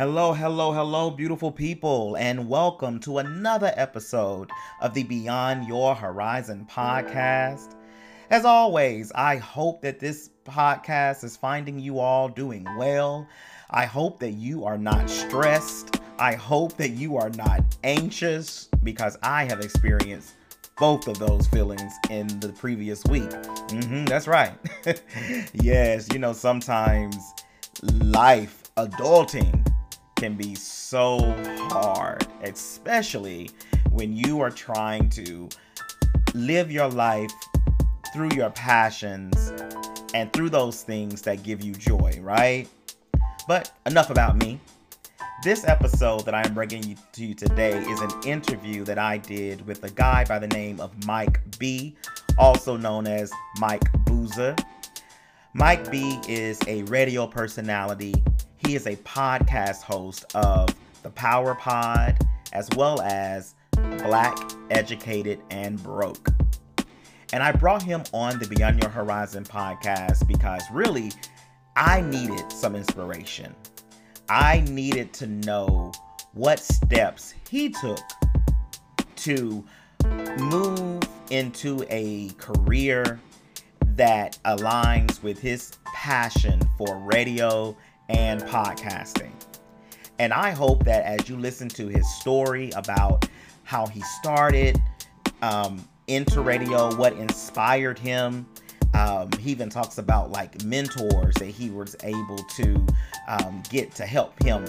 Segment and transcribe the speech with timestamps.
[0.00, 6.66] Hello, hello, hello, beautiful people, and welcome to another episode of the Beyond Your Horizon
[6.70, 7.74] podcast.
[8.30, 13.28] As always, I hope that this podcast is finding you all doing well.
[13.68, 16.00] I hope that you are not stressed.
[16.18, 20.32] I hope that you are not anxious because I have experienced
[20.78, 23.28] both of those feelings in the previous week.
[23.28, 24.54] Mm-hmm, that's right.
[25.52, 27.18] yes, you know, sometimes
[27.82, 29.59] life, adulting,
[30.20, 31.18] can be so
[31.70, 33.48] hard, especially
[33.90, 35.48] when you are trying to
[36.34, 37.32] live your life
[38.12, 39.50] through your passions
[40.12, 42.68] and through those things that give you joy, right?
[43.48, 44.60] But enough about me.
[45.42, 49.66] This episode that I'm bringing you to you today is an interview that I did
[49.66, 51.96] with a guy by the name of Mike B,
[52.36, 54.54] also known as Mike Boozer.
[55.54, 58.22] Mike B is a radio personality.
[58.70, 60.68] Is a podcast host of
[61.02, 62.16] The Power Pod,
[62.52, 64.38] as well as Black,
[64.70, 66.28] Educated, and Broke.
[67.32, 71.10] And I brought him on the Beyond Your Horizon podcast because really,
[71.74, 73.56] I needed some inspiration.
[74.28, 75.90] I needed to know
[76.32, 77.98] what steps he took
[79.16, 79.64] to
[80.38, 83.18] move into a career
[83.96, 87.76] that aligns with his passion for radio
[88.10, 89.30] and podcasting.
[90.18, 93.26] And I hope that as you listen to his story about
[93.62, 94.78] how he started
[95.40, 98.46] um, into radio, what inspired him,
[98.94, 102.86] um, he even talks about like mentors that he was able to
[103.28, 104.66] um, get to help him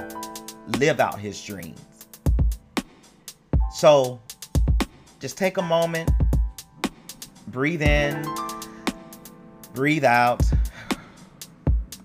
[0.78, 1.82] live out his dreams.
[3.74, 4.22] So
[5.20, 6.12] just take a moment,
[7.48, 8.26] breathe in,
[9.74, 10.44] breathe out.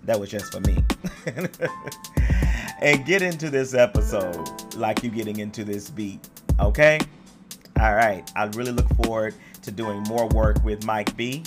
[0.03, 0.86] That was just for me.
[2.81, 6.27] and get into this episode like you're getting into this beat.
[6.59, 6.99] Okay?
[7.79, 8.29] All right.
[8.35, 11.43] I really look forward to doing more work with Mike B.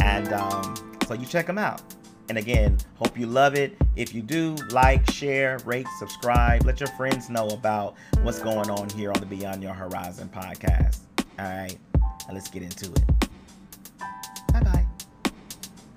[0.00, 0.74] And um,
[1.06, 1.82] so you check him out.
[2.28, 3.76] And again, hope you love it.
[3.96, 6.66] If you do, like, share, rate, subscribe.
[6.66, 11.00] Let your friends know about what's going on here on the Beyond Your Horizon podcast.
[11.38, 13.04] All right, now let's get into it.
[14.52, 14.86] Bye bye.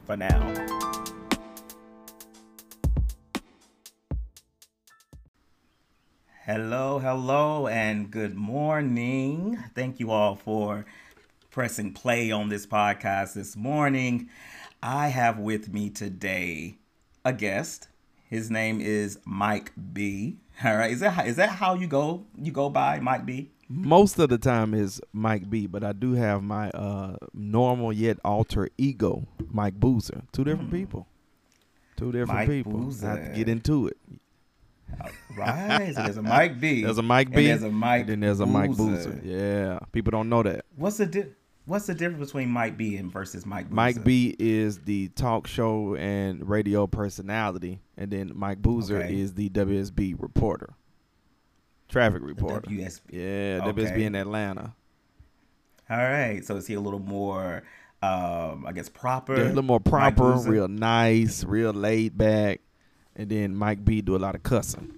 [0.05, 1.20] For now.
[6.45, 9.59] Hello, hello, and good morning.
[9.75, 10.87] Thank you all for
[11.51, 14.27] pressing play on this podcast this morning.
[14.81, 16.77] I have with me today
[17.23, 17.89] a guest.
[18.27, 20.37] His name is Mike B.
[20.65, 23.51] All right, is that is that how you go you go by Mike B?
[23.69, 28.17] Most of the time is Mike B, but I do have my uh, normal yet
[28.25, 30.23] alter ego, Mike Boozer.
[30.31, 30.73] Two different mm.
[30.73, 31.05] people.
[31.97, 32.71] Two different Mike people.
[32.71, 33.07] Boozer.
[33.07, 33.97] I have to get into it.
[35.37, 35.93] Right.
[35.95, 36.83] So there's a Mike B.
[36.83, 37.47] There's a Mike B.
[37.47, 38.07] there's a Mike.
[38.07, 38.67] then there's a Boozer.
[38.67, 39.21] Mike Boozer.
[39.23, 39.79] Yeah.
[39.93, 40.65] People don't know that.
[40.75, 41.25] What's the di-
[41.65, 43.75] What's the difference between Mike B and versus Mike Boozer?
[43.75, 49.15] Mike B is the talk show and radio personality, and then Mike Boozer okay.
[49.15, 50.73] is the WSB reporter,
[51.87, 52.67] traffic reporter.
[52.67, 53.01] The WSB.
[53.11, 53.83] Yeah, okay.
[53.83, 54.73] WSB in Atlanta.
[55.89, 56.43] All right.
[56.43, 57.63] So is he a little more,
[58.01, 59.37] um, I guess, proper?
[59.37, 62.61] Yeah, a little more proper, real nice, real laid back
[63.15, 64.93] and then Mike B do a lot of cussing.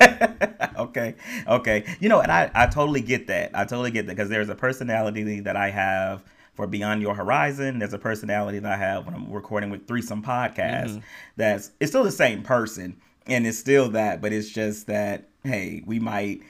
[0.76, 1.14] okay,
[1.46, 1.84] okay.
[2.00, 3.50] You know, and I, I totally get that.
[3.54, 6.22] I totally get that because there's a personality that I have
[6.54, 7.78] for Beyond Your Horizon.
[7.78, 10.90] There's a personality that I have when I'm recording with Threesome Podcast.
[10.90, 10.98] Mm-hmm.
[11.36, 15.82] That's it's still the same person, and it's still that, but it's just that hey,
[15.86, 16.42] we might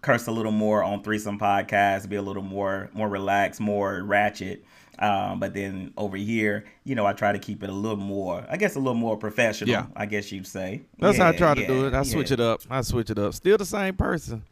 [0.00, 4.64] curse a little more on Threesome Podcast, be a little more more relaxed, more ratchet
[4.98, 8.44] um, but then over here, you know, I try to keep it a little more,
[8.48, 9.70] I guess, a little more professional.
[9.70, 9.86] Yeah.
[9.96, 10.82] I guess you'd say.
[10.98, 11.94] That's yeah, how I try to yeah, do it.
[11.94, 12.62] I switch it up.
[12.70, 13.34] I switch it up.
[13.34, 14.42] Still the same person,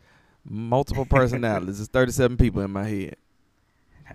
[0.45, 1.81] multiple personalities.
[1.81, 3.17] It's thirty-seven people in my head.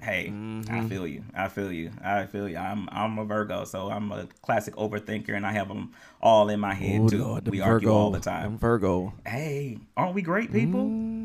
[0.01, 0.73] Hey, mm-hmm.
[0.73, 1.23] I feel you.
[1.35, 1.91] I feel you.
[2.01, 2.55] I feel you.
[2.55, 5.91] I'm I'm a Virgo, so I'm a classic overthinker, and I have them
[6.21, 7.23] all in my head Ooh, too.
[7.23, 8.45] Lord, we Virgo, argue all the time.
[8.45, 9.13] I'm Virgo.
[9.27, 10.85] Hey, aren't we great people?
[10.85, 11.20] Mm.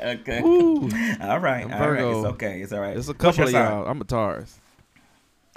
[0.00, 0.42] Okay.
[0.42, 0.88] Woo.
[1.20, 1.64] All right.
[1.72, 2.04] All right.
[2.04, 2.60] It's okay.
[2.62, 2.96] It's all right.
[2.96, 3.86] It's a couple of y'all.
[3.86, 4.58] I'm a Taurus.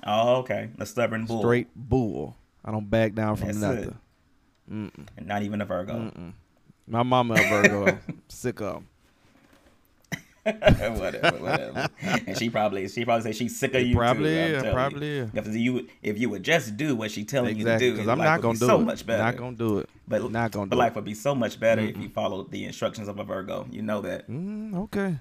[0.06, 0.70] Oh, okay.
[0.80, 1.40] A stubborn bull.
[1.42, 2.36] Straight bull.
[2.66, 3.98] I don't back down from That's nothing.
[5.22, 5.94] Not even a Virgo.
[5.94, 6.34] Mm-mm.
[6.88, 8.00] My mama a Virgo.
[8.28, 8.84] Sick of
[10.44, 11.90] whatever, whatever.
[12.02, 13.96] And she probably she probably say she's sick of you.
[13.96, 15.18] Probably, too, yeah, probably.
[15.18, 15.32] You.
[15.34, 18.18] If you if you would just do what she telling exactly, you to do, I'm
[18.18, 18.86] not gonna do so it.
[18.86, 19.24] much better.
[19.24, 19.90] Not gonna do it.
[20.08, 20.68] But not gonna.
[20.68, 20.96] But life it.
[20.96, 21.98] would be so much better mm-hmm.
[21.98, 23.68] if you followed the instructions of a Virgo.
[23.70, 24.28] You know that.
[24.30, 25.18] Mm, okay,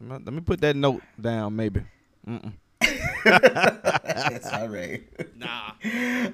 [0.00, 1.82] let me put that note down, maybe.
[3.24, 5.02] It's all right.
[5.36, 5.72] Nah.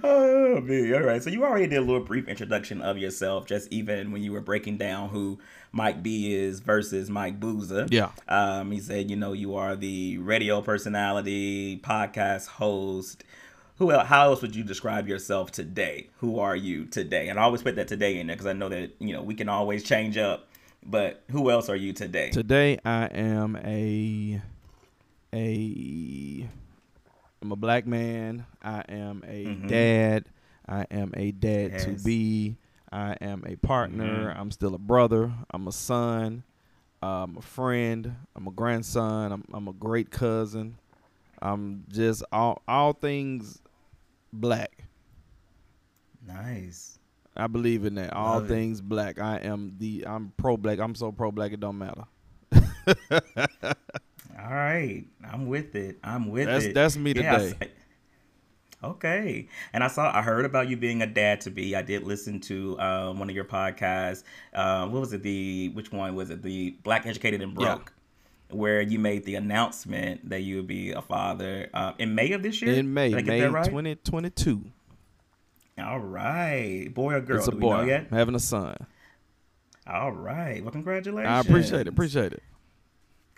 [0.03, 0.95] Oh man.
[0.95, 1.23] All right.
[1.23, 4.41] So you already did a little brief introduction of yourself, just even when you were
[4.41, 5.39] breaking down who
[5.73, 7.87] Mike B is versus Mike Boozer.
[7.91, 8.11] Yeah.
[8.29, 13.25] Um, he said, you know, you are the radio personality, podcast host.
[13.79, 16.09] Who else, how else would you describe yourself today?
[16.19, 17.29] Who are you today?
[17.29, 19.35] And I always put that today in there because I know that you know we
[19.35, 20.49] can always change up.
[20.85, 22.31] But who else are you today?
[22.31, 24.41] Today I am a
[25.33, 26.49] a
[27.41, 28.47] I'm a black man.
[28.63, 29.69] I am a mm-hmm.
[29.69, 30.25] dad.
[30.67, 31.85] I am a dad yes.
[31.85, 32.57] to be.
[32.91, 34.31] I am a partner.
[34.31, 34.41] Mm-hmm.
[34.41, 35.33] I'm still a brother.
[35.51, 36.43] I'm a son.
[37.03, 38.17] I'm a friend.
[38.35, 39.33] I'm a grandson.
[39.33, 40.79] I'm, I'm a great cousin.
[41.41, 43.61] I'm just all all things
[44.33, 44.85] black.
[46.27, 46.99] Nice.
[47.37, 48.13] I believe in that.
[48.15, 48.89] All Love things it.
[48.89, 49.21] black.
[49.21, 50.81] I am the I'm pro black.
[50.81, 52.05] I'm so pro black it don't matter.
[54.39, 55.99] All right, I'm with it.
[56.05, 56.75] I'm with that's, it.
[56.75, 57.55] That's me today.
[57.61, 57.67] Yeah,
[58.83, 59.49] Okay.
[59.73, 61.75] And I saw, I heard about you being a dad to be.
[61.75, 64.23] I did listen to uh, one of your podcasts.
[64.55, 65.23] Uh, what was it?
[65.23, 66.43] The, which one was it?
[66.43, 67.93] The Black Educated and Broke.
[68.51, 68.57] Yeah.
[68.57, 72.43] Where you made the announcement that you would be a father uh, in May of
[72.43, 72.73] this year.
[72.73, 73.65] In May, May right?
[73.65, 74.65] 2022.
[75.79, 77.37] All right, boy or girl?
[77.39, 77.85] It's a boy.
[77.85, 78.07] yet?
[78.11, 78.75] Having a son.
[79.87, 80.63] All right.
[80.63, 81.31] Well, congratulations.
[81.31, 81.89] I appreciate it.
[81.89, 82.43] Appreciate it.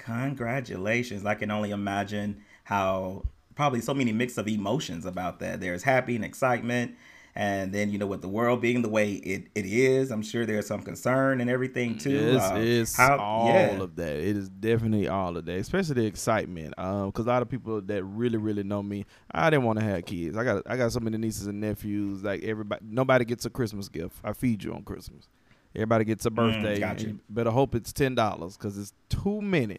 [0.04, 1.24] Congratulations.
[1.26, 3.24] I can only imagine how
[3.54, 5.60] probably so many mix of emotions about that.
[5.60, 6.96] There's happy and excitement.
[7.36, 10.44] And then, you know, with the world being the way it, it is, I'm sure
[10.44, 12.34] there's some concern and everything too.
[12.34, 13.80] It's, uh, it's how, all yeah.
[13.80, 14.16] of that.
[14.16, 16.70] It is definitely all of that, especially the excitement.
[16.70, 19.84] Because um, a lot of people that really, really know me, I didn't want to
[19.84, 20.36] have kids.
[20.36, 22.24] I got I got so many nieces and nephews.
[22.24, 24.16] Like everybody, nobody gets a Christmas gift.
[24.24, 25.28] I feed you on Christmas.
[25.74, 26.80] Everybody gets a mm, birthday.
[26.80, 29.78] Mm, better hope it's ten dollars because it's too many.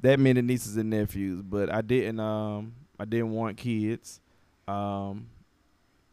[0.00, 1.42] That many nieces and nephews.
[1.42, 2.20] But I didn't.
[2.20, 4.20] Um, I didn't want kids,
[4.68, 5.28] um,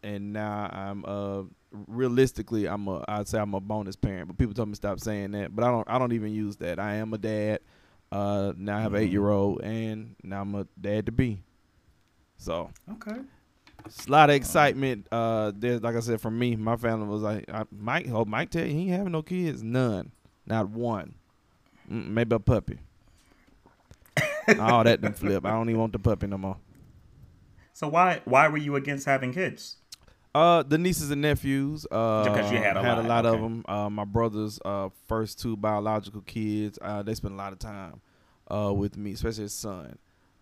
[0.04, 1.44] and now I'm uh
[1.88, 5.00] realistically I'm a I'd say I'm a bonus parent, but people told me to stop
[5.00, 5.56] saying that.
[5.56, 6.80] But I don't I don't even use that.
[6.80, 7.60] I am a dad.
[8.12, 11.42] Uh, now I have an eight year old, and now I'm a dad to be.
[12.38, 13.19] So okay,
[13.88, 15.07] it's a lot of excitement.
[15.12, 18.51] Uh, there's like I said, for me, my family was like, I, Mike, oh Mike,
[18.51, 20.12] tell you he ain't having no kids, none,
[20.45, 21.16] not one,
[21.92, 22.80] mm, maybe a puppy.
[24.60, 25.45] All that done flip.
[25.45, 26.57] I don't even want the puppy no more.
[27.74, 29.78] So why why were you against having kids?
[30.33, 31.86] Uh, the nieces and nephews.
[31.92, 33.36] Uh, because you had a had lot, a lot okay.
[33.36, 33.66] of them.
[33.68, 36.80] Uh, my brother's uh first two biological kids.
[36.81, 38.01] Uh, they spent a lot of time
[38.50, 39.98] uh with me, especially his son.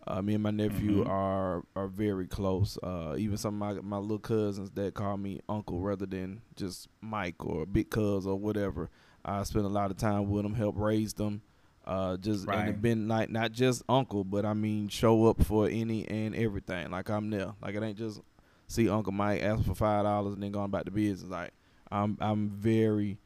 [0.07, 1.09] Uh, me and my nephew mm-hmm.
[1.09, 2.77] are are very close.
[2.83, 6.87] Uh, even some of my my little cousins that call me uncle rather than just
[7.01, 8.89] Mike or big cuz or whatever.
[9.23, 11.41] I spend a lot of time with them, help raise them.
[11.85, 12.69] Uh, just right.
[12.69, 16.91] and been like not just uncle, but I mean show up for any and everything.
[16.91, 17.53] Like I'm there.
[17.61, 18.21] Like it ain't just
[18.67, 21.29] see Uncle Mike ask for five dollars and then going back to business.
[21.29, 21.51] Like
[21.91, 23.17] I'm I'm very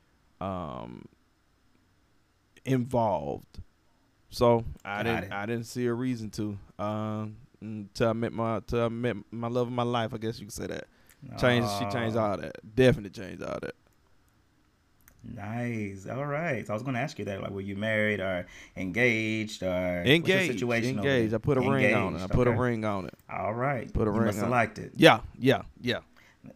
[0.41, 1.05] um
[2.65, 3.61] involved.
[4.29, 5.31] So I Got didn't it.
[5.31, 6.57] I didn't see a reason to.
[6.77, 10.39] Um until I met my until I met my love of my life, I guess
[10.39, 10.87] you could say that.
[11.37, 12.75] Changed she changed all that.
[12.75, 13.75] Definitely changed all that.
[15.23, 16.07] Nice.
[16.07, 16.65] All right.
[16.65, 18.45] So I was going to ask you that, like, were you married or
[18.77, 20.53] engaged or engaged?
[20.53, 21.33] Situation engaged.
[21.33, 21.93] I put a engaged.
[21.93, 22.21] ring on it.
[22.21, 22.57] I put okay.
[22.57, 23.13] a ring on it.
[23.29, 23.91] All right.
[23.91, 24.25] Put a you ring.
[24.27, 24.93] Must have liked it.
[24.95, 25.19] Yeah.
[25.37, 25.63] Yeah.
[25.81, 25.99] Yeah.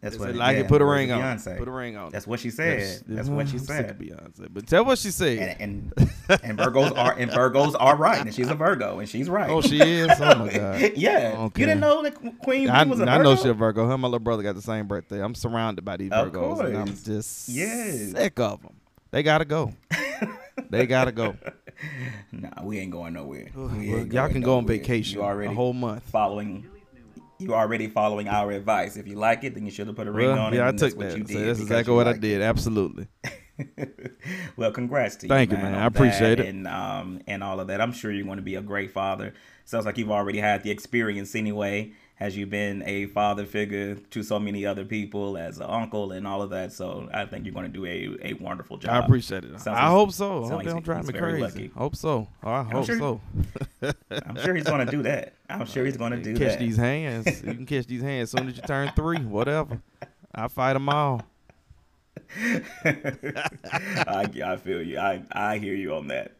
[0.00, 0.68] That's what like yeah, it.
[0.68, 1.20] Put a ring on.
[1.20, 1.58] Beyonce.
[1.58, 2.10] Put a ring on.
[2.10, 2.80] That's what she said.
[2.80, 3.98] That's, That's what she said.
[3.98, 5.56] Beyonce, but tell what she said.
[5.60, 6.10] And, and,
[6.42, 9.50] and Virgos are and Virgos are right, and she's a Virgo, and she's right.
[9.50, 10.10] Oh, she is.
[10.20, 10.92] Oh my god.
[10.96, 11.34] yeah.
[11.36, 11.60] Okay.
[11.60, 13.12] You didn't know that Queen I, was a Virgo.
[13.12, 13.86] I know she's a Virgo.
[13.86, 15.22] Her and my little brother got the same birthday.
[15.22, 18.12] I'm surrounded by these Virgos, and I'm just yes.
[18.12, 18.74] sick of them.
[19.10, 19.72] They gotta go.
[20.70, 21.36] they gotta go.
[22.32, 23.50] Nah, we ain't going nowhere.
[23.54, 25.18] Well, y'all can go on vacation.
[25.18, 26.66] You already a whole month following.
[27.38, 28.96] You already following our advice.
[28.96, 30.62] If you like it, then you should have put a ring well, on yeah, it.
[30.62, 31.18] Yeah, I took that.
[31.18, 32.40] What so that's exactly what I did.
[32.40, 32.44] It.
[32.44, 33.08] Absolutely.
[34.56, 35.28] well, congrats to you.
[35.28, 35.74] Thank you, man.
[35.74, 36.46] I appreciate it.
[36.46, 37.80] And um and all of that.
[37.80, 39.34] I'm sure you're going to be a great father.
[39.64, 44.22] Sounds like you've already had the experience anyway has you been a father figure to
[44.22, 46.72] so many other people as an uncle and all of that.
[46.72, 49.02] So I think you're going to do a, a wonderful job.
[49.02, 49.50] I appreciate it.
[49.60, 50.44] Sounds I like, hope so.
[50.44, 51.40] I hope they don't drive me crazy.
[51.40, 51.66] Lucky.
[51.76, 52.28] Hope so.
[52.44, 53.20] Oh, I hope sure, so.
[54.10, 55.34] I'm sure he's going to do that.
[55.50, 56.58] I'm sure he's going to do catch that.
[56.60, 57.42] these hands.
[57.42, 59.18] you can catch these hands as soon as you turn three.
[59.18, 59.80] Whatever.
[60.32, 61.22] I fight them all.
[62.84, 64.98] I, I feel you.
[64.98, 66.32] I, I hear you on that.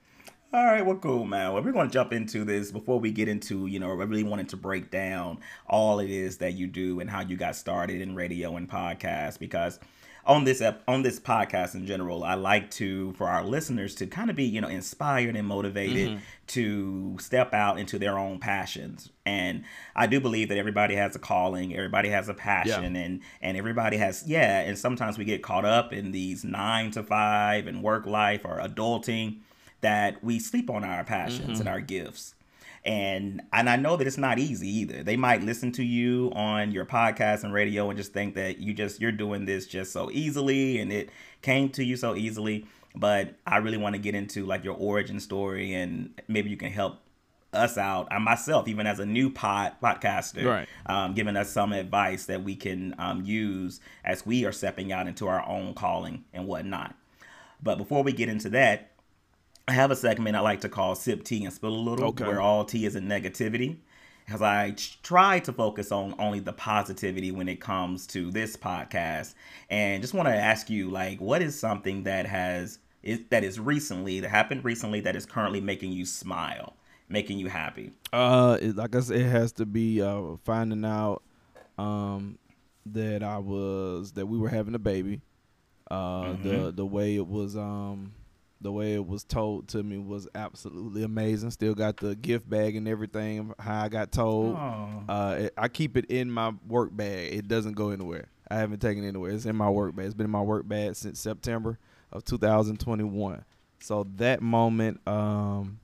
[0.54, 1.52] All right, well, cool, man.
[1.52, 4.22] Well, we're going to jump into this before we get into, you know, I really
[4.22, 8.00] wanted to break down all it is that you do and how you got started
[8.00, 9.80] in radio and podcast because
[10.24, 14.06] on this ep- on this podcast in general, I like to for our listeners to
[14.06, 16.18] kind of be you know inspired and motivated mm-hmm.
[16.46, 19.10] to step out into their own passions.
[19.26, 19.64] And
[19.96, 23.00] I do believe that everybody has a calling, everybody has a passion, yeah.
[23.00, 24.60] and and everybody has yeah.
[24.60, 28.60] And sometimes we get caught up in these nine to five and work life or
[28.60, 29.40] adulting
[29.84, 31.60] that we sleep on our passions mm-hmm.
[31.60, 32.34] and our gifts
[32.84, 35.02] and and I know that it's not easy either.
[35.02, 38.74] They might listen to you on your podcast and radio and just think that you
[38.74, 41.08] just you're doing this just so easily and it
[41.40, 42.66] came to you so easily.
[42.94, 46.70] But I really want to get into like your origin story and maybe you can
[46.70, 46.98] help
[47.54, 50.68] us out, I myself, even as a new pod podcaster, right.
[50.86, 55.06] um, giving us some advice that we can um, use as we are stepping out
[55.06, 56.94] into our own calling and whatnot.
[57.62, 58.90] But before we get into that,
[59.66, 62.24] I have a segment I like to call Sip Tea and Spill a Little, okay.
[62.24, 63.78] where all tea is in negativity.
[64.26, 69.34] Because I try to focus on only the positivity when it comes to this podcast.
[69.68, 73.60] And just want to ask you, like, what is something that has is that is
[73.60, 76.74] recently that happened recently that is currently making you smile,
[77.08, 77.92] making you happy?
[78.12, 81.22] Uh, it, like I said, it has to be uh, finding out
[81.76, 82.38] um,
[82.86, 85.20] that I was that we were having a baby.
[85.90, 86.48] Uh, mm-hmm.
[86.48, 88.14] the the way it was um
[88.64, 91.50] the way it was told to me was absolutely amazing.
[91.50, 93.52] Still got the gift bag and everything.
[93.58, 94.56] How I got told.
[95.06, 97.34] Uh, it, I keep it in my work bag.
[97.34, 98.28] It doesn't go anywhere.
[98.50, 99.32] I haven't taken it anywhere.
[99.32, 100.06] It's in my work bag.
[100.06, 101.78] It's been in my work bag since September
[102.10, 103.44] of 2021.
[103.80, 105.78] So that moment, um,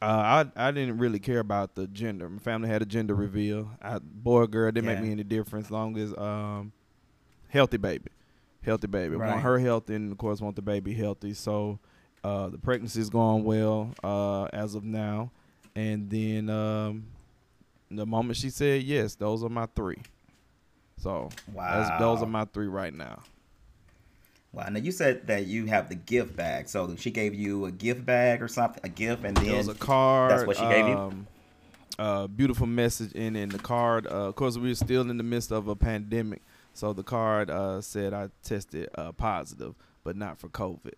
[0.00, 2.28] uh, I I didn't really care about the gender.
[2.28, 3.68] My family had a gender reveal.
[3.82, 4.94] I, boy girl didn't yeah.
[4.94, 5.72] make me any difference.
[5.72, 6.72] Long as um,
[7.48, 8.10] healthy baby
[8.64, 9.16] healthy baby.
[9.16, 9.30] Right.
[9.30, 11.34] Want her healthy, and of course want the baby healthy.
[11.34, 11.78] So
[12.22, 15.30] uh, the pregnancy is going well uh, as of now.
[15.76, 17.06] And then um,
[17.90, 19.98] the moment she said yes, those are my three.
[20.98, 21.98] So wow.
[21.98, 23.22] those are my three right now.
[24.52, 24.68] Wow.
[24.68, 26.68] Now you said that you have the gift bag.
[26.68, 29.68] So she gave you a gift bag or something, a gift, and then it was
[29.68, 30.30] a card.
[30.30, 30.94] That's what she gave you.
[30.94, 31.26] Um,
[31.98, 34.06] uh, beautiful message in in the card.
[34.06, 36.42] Uh, of course, we are still in the midst of a pandemic,
[36.74, 40.94] so the card uh, said I tested uh, positive, but not for COVID.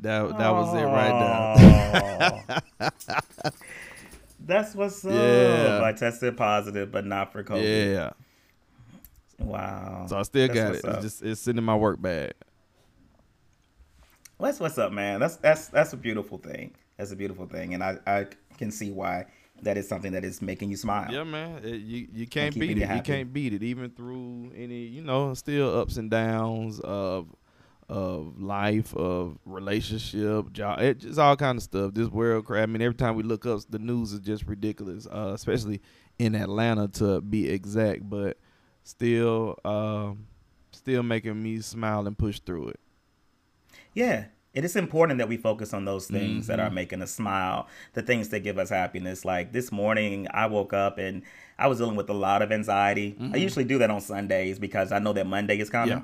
[0.00, 2.90] That that was it right there.
[4.40, 5.12] That's what's up.
[5.12, 5.82] Yeah.
[5.84, 7.94] I tested positive, but not for COVID.
[7.94, 8.10] Yeah.
[9.38, 10.06] Wow.
[10.08, 10.84] So I still that's got it.
[10.86, 10.94] Up.
[10.94, 12.32] It's just it's sitting in my work bag.
[14.38, 15.20] That's what's up, man.
[15.20, 16.72] That's that's that's a beautiful thing.
[16.96, 19.26] That's a beautiful thing, and I I can see why
[19.62, 21.12] that is something that is making you smile.
[21.12, 21.60] Yeah, man.
[21.64, 22.88] It, you you can't beat it.
[22.88, 27.28] You, you, can't beat it, even through any you know still ups and downs of
[27.90, 30.80] of life, of relationship, job.
[30.80, 31.92] It just all kind of stuff.
[31.92, 32.62] This world, crap.
[32.62, 35.06] I mean, every time we look up, the news is just ridiculous.
[35.06, 35.80] Uh, especially
[36.18, 38.08] in Atlanta, to be exact.
[38.08, 38.38] But
[38.84, 40.26] still, um,
[40.70, 42.80] still making me smile and push through it.
[43.92, 46.46] Yeah, it is important that we focus on those things mm-hmm.
[46.48, 46.74] that are mm-hmm.
[46.74, 49.24] making us smile, the things that give us happiness.
[49.24, 51.22] Like this morning, I woke up and
[51.58, 53.12] I was dealing with a lot of anxiety.
[53.12, 53.34] Mm-hmm.
[53.34, 55.88] I usually do that on Sundays because I know that Monday is coming.
[55.88, 56.02] Yeah.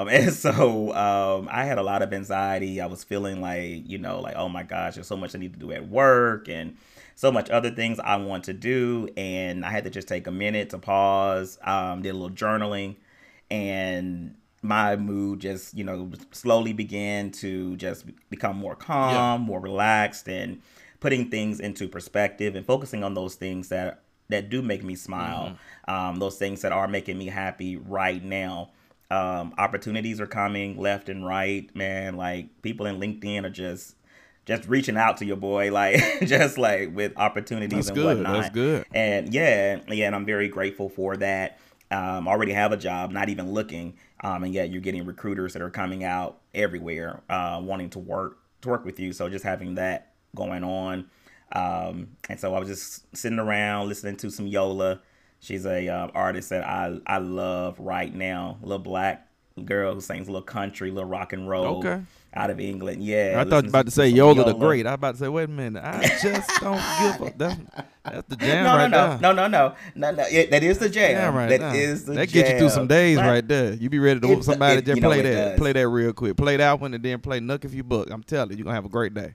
[0.00, 2.80] Um, and so um, I had a lot of anxiety.
[2.80, 5.52] I was feeling like, you know, like, oh my gosh, there's so much I need
[5.52, 6.76] to do at work and
[7.16, 9.10] so much other things I want to do.
[9.16, 12.96] And I had to just take a minute to pause, um, did a little journaling.
[13.50, 19.46] And my mood just you know slowly began to just become more calm yeah.
[19.46, 20.62] more relaxed and
[21.00, 25.56] putting things into perspective and focusing on those things that that do make me smile
[25.88, 25.92] mm-hmm.
[25.92, 28.70] um, those things that are making me happy right now
[29.10, 33.96] um, opportunities are coming left and right man like people in linkedin are just
[34.44, 38.16] just reaching out to your boy like just like with opportunities That's and good.
[38.18, 38.86] whatnot That's good.
[38.94, 41.58] and yeah yeah and i'm very grateful for that
[41.92, 45.62] um, already have a job, not even looking, um, and yet you're getting recruiters that
[45.62, 49.12] are coming out everywhere, uh, wanting to work to work with you.
[49.12, 51.06] So just having that going on,
[51.52, 55.00] um, and so I was just sitting around listening to some Yola.
[55.40, 59.28] She's a uh, artist that I I love right now, little black
[59.64, 61.78] girl who sings a little country, little rock and roll.
[61.78, 62.02] Okay
[62.34, 63.02] out of England.
[63.02, 64.86] Yeah, I thought you were about to say Yola, Yola, the Great.
[64.86, 67.38] I was about to say, wait a minute, I just don't give up.
[67.38, 67.60] That's,
[68.04, 69.18] that's the jam no, right no, there.
[69.20, 71.12] No, no, no, no, no, yeah, that is the jam.
[71.12, 71.72] jam right that now.
[71.74, 72.42] is the that jam.
[72.42, 73.74] get you through some days but right there.
[73.74, 74.78] You be ready to whoop somebody.
[74.78, 76.36] It, just play know, that, play that real quick.
[76.36, 78.10] Play that one and then play Knuck If You Buck.
[78.10, 79.34] I'm telling you, you're gonna have a great day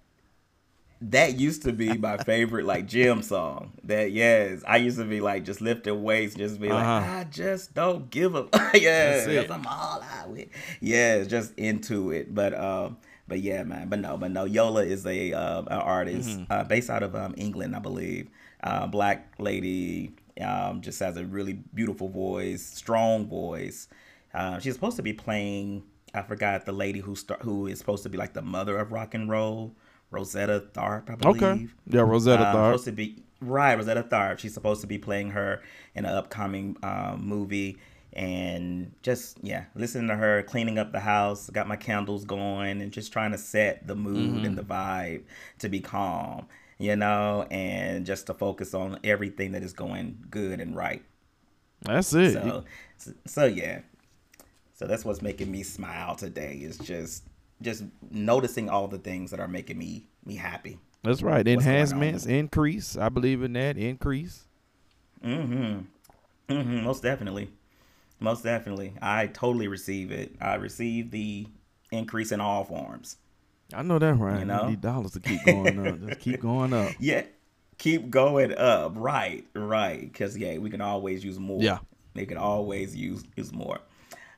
[1.01, 3.74] that used to be my favorite like gym song.
[3.84, 6.77] That yes, I used to be like just lifting weights, just be uh-huh.
[6.77, 8.50] like I just don't give up.
[8.74, 10.48] yes, I'm all out with.
[10.82, 12.34] Yeah, just into it.
[12.34, 13.89] But um, but yeah, man.
[13.89, 14.46] But no, but no.
[14.46, 16.51] Yola is a uh, an artist mm-hmm.
[16.51, 18.30] uh, based out of um, England, I believe.
[18.63, 20.12] Uh, black lady,
[20.42, 23.88] um, just has a really beautiful voice, strong voice,
[24.34, 25.84] Uh, she's supposed to be playing.
[26.13, 28.92] I forgot the lady who start who is supposed to be like the mother of
[28.92, 29.75] rock and roll,
[30.12, 31.44] Rosetta Tharpe, I believe.
[31.44, 31.68] Okay.
[31.88, 32.74] Yeah, Rosetta uh, Tharpe.
[32.74, 34.40] Supposed to be right, Rosetta Tharpe.
[34.40, 35.62] She's supposed to be playing her
[35.96, 37.78] in an upcoming um, movie,
[38.14, 42.92] and just yeah, listening to her cleaning up the house, got my candles going, and
[42.92, 44.46] just trying to set the mood mm-hmm.
[44.46, 45.24] and the vibe
[45.60, 46.48] to be calm,
[46.78, 51.04] you know, and just to focus on everything that is going good and right.
[51.82, 52.34] That's it.
[52.34, 52.64] So,
[52.98, 53.82] so, so yeah,
[54.74, 57.24] so that's what's making me smile today is just
[57.62, 60.78] just noticing all the things that are making me me happy.
[61.04, 61.48] That's right.
[61.48, 62.98] Enhancements, increase.
[62.98, 63.78] I believe in that.
[63.78, 64.46] Increase.
[65.24, 65.82] Mm-hmm.
[66.54, 66.84] Mm-hmm.
[66.84, 67.50] Most definitely.
[68.20, 68.94] Most definitely.
[69.02, 70.36] I totally receive it.
[70.42, 71.48] I receive the
[71.92, 73.18] increase in all forms.
[73.74, 74.40] I know that right.
[74.40, 76.00] You know, need dollars to keep going up.
[76.00, 76.94] Just keep going up.
[77.00, 77.24] Yeah,
[77.78, 78.94] keep going up.
[78.96, 80.02] Right, right.
[80.02, 81.62] Because yeah, we can always use more.
[81.62, 81.80] Yeah,
[82.14, 83.80] they can always use use more.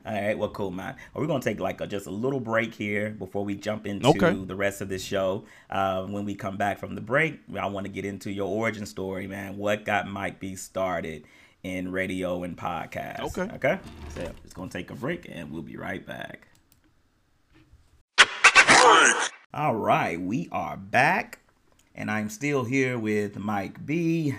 [0.05, 0.95] All right, well, cool, man.
[1.13, 4.33] We're gonna take like a, just a little break here before we jump into okay.
[4.33, 5.43] the rest of this show.
[5.69, 8.85] Uh, when we come back from the break, I want to get into your origin
[8.85, 9.57] story, man.
[9.57, 11.25] What got Mike B started
[11.63, 13.19] in radio and podcast?
[13.37, 13.79] Okay, okay.
[14.15, 16.47] So it's gonna take a break, and we'll be right back.
[19.53, 21.39] All right, we are back,
[21.93, 24.33] and I'm still here with Mike B,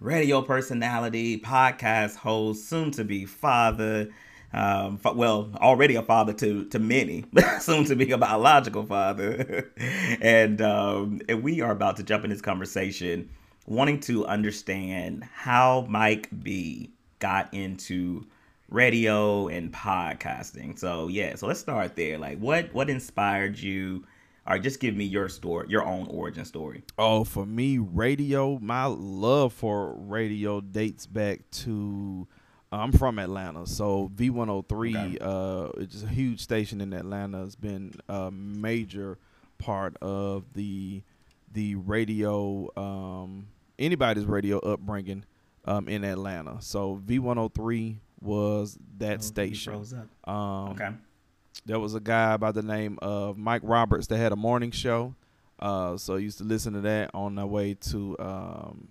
[0.00, 4.10] radio personality, podcast host, soon to be father
[4.52, 7.24] um, well, already a father to to many,
[7.60, 9.70] soon to be a biological father,
[10.20, 13.28] and um, and we are about to jump in this conversation,
[13.66, 18.26] wanting to understand how Mike B got into
[18.70, 20.78] radio and podcasting.
[20.78, 22.18] So yeah, so let's start there.
[22.18, 24.04] Like, what what inspired you?
[24.46, 26.82] Or just give me your story, your own origin story.
[26.96, 28.58] Oh, for me, radio.
[28.58, 32.26] My love for radio dates back to
[32.70, 35.18] I'm from Atlanta, so V103 okay.
[35.20, 37.42] uh, it's a huge station in Atlanta.
[37.44, 39.18] It's been a major
[39.58, 41.02] part of the
[41.52, 43.48] the radio um,
[43.78, 45.24] anybody's radio upbringing
[45.64, 46.60] um, in Atlanta.
[46.60, 50.06] So V103 was that oh, station.
[50.24, 50.34] Um,
[50.70, 50.90] okay.
[51.66, 55.14] There was a guy by the name of Mike Roberts that had a morning show.
[55.58, 58.88] Uh, so I used to listen to that on the way to um,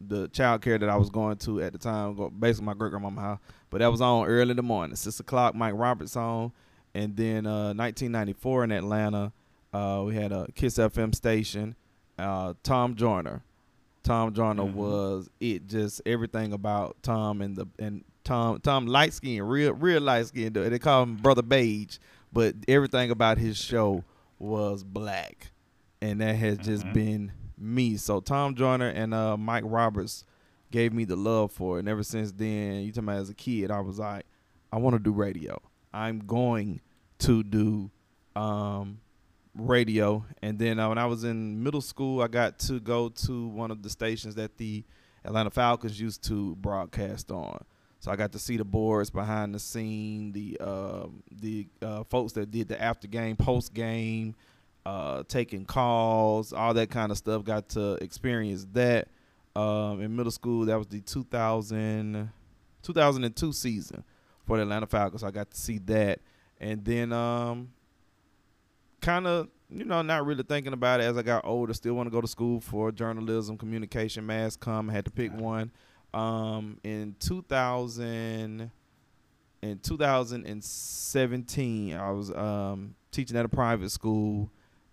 [0.00, 3.20] the child care that I was going to at the time, basically my great grandmama
[3.20, 3.38] house.
[3.70, 5.54] But that was on early in the morning, six o'clock.
[5.54, 6.52] Mike Roberts on,
[6.94, 9.32] and then uh, 1994 in Atlanta,
[9.72, 11.76] uh, we had a Kiss FM station.
[12.18, 13.42] Uh, Tom Joyner,
[14.02, 14.76] Tom Joyner mm-hmm.
[14.76, 15.66] was it.
[15.66, 20.52] Just everything about Tom and the and Tom Tom light skin, real real light skin.
[20.52, 21.98] They call him Brother Beige,
[22.32, 24.04] but everything about his show
[24.38, 25.52] was black,
[26.00, 26.92] and that has just mm-hmm.
[26.92, 27.96] been me.
[27.96, 30.24] So Tom Joyner and uh, Mike Roberts
[30.70, 31.80] gave me the love for it.
[31.80, 34.24] And ever since then, you talking about as a kid, I was like,
[34.72, 35.60] I want to do radio.
[35.92, 36.80] I'm going
[37.20, 37.90] to do
[38.36, 39.00] um,
[39.54, 40.24] radio.
[40.42, 43.70] And then uh, when I was in middle school, I got to go to one
[43.70, 44.84] of the stations that the
[45.24, 47.64] Atlanta Falcons used to broadcast on.
[47.98, 52.32] So I got to see the boards behind the scene, the uh, the uh, folks
[52.32, 54.34] that did the after game, post game,
[54.86, 57.44] uh, taking calls, all that kind of stuff.
[57.44, 59.08] Got to experience that
[59.54, 60.64] um, in middle school.
[60.66, 62.30] That was the 2000,
[62.82, 64.04] 2002 season
[64.46, 65.24] for the Atlanta Falcons.
[65.24, 66.20] I got to see that,
[66.60, 67.70] and then um,
[69.00, 71.72] kind of you know not really thinking about it as I got older.
[71.74, 74.88] Still want to go to school for journalism, communication, mass com.
[74.88, 75.70] Had to pick one.
[76.12, 78.68] Um, in 2000
[79.62, 84.50] in 2017 i was um, teaching at a private school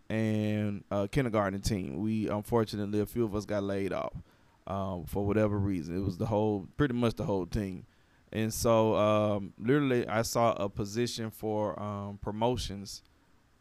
[0.10, 1.98] and a kindergarten team.
[1.98, 4.14] We unfortunately a few of us got laid off
[4.68, 5.98] um, for whatever reason.
[5.98, 7.86] It was the whole, pretty much the whole team.
[8.32, 13.02] And so, um, literally, I saw a position for um, promotions,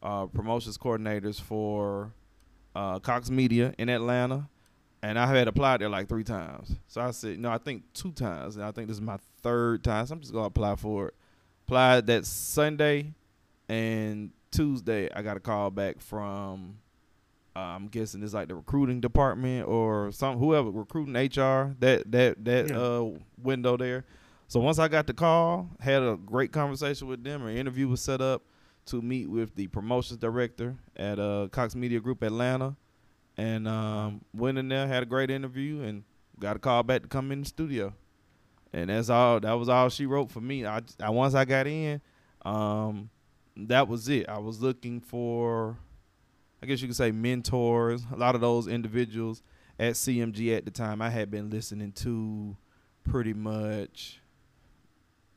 [0.03, 2.13] uh, promotions coordinators for
[2.75, 4.49] uh, Cox Media in Atlanta,
[5.03, 6.75] and I had applied there like three times.
[6.89, 9.85] So I said, no, I think two times, and I think this is my third
[9.85, 10.05] time.
[10.07, 11.15] So I'm just gonna apply for it.
[11.67, 13.15] Applied that Sunday,
[13.69, 16.79] and Tuesday, I got a call back from,
[17.55, 22.45] uh, I'm guessing it's like the recruiting department or some whoever recruiting HR that that
[22.45, 22.79] that yeah.
[22.79, 23.11] uh,
[23.43, 24.05] window there.
[24.49, 27.45] So once I got the call, had a great conversation with them.
[27.47, 28.43] An interview was set up
[28.87, 32.77] to meet with the promotions director at uh, Cox Media Group Atlanta,
[33.37, 36.05] and um, went in there, had a great interview, and
[36.39, 37.93] got a call back to come in the studio.
[38.73, 39.41] And that's all.
[39.41, 40.65] That was all she wrote for me.
[40.65, 42.01] I, I once I got in,
[42.43, 43.11] um,
[43.57, 44.29] that was it.
[44.29, 45.79] I was looking for,
[46.63, 48.05] I guess you could say, mentors.
[48.13, 49.43] A lot of those individuals
[49.79, 52.57] at CMG at the time I had been listening to
[53.05, 54.21] pretty much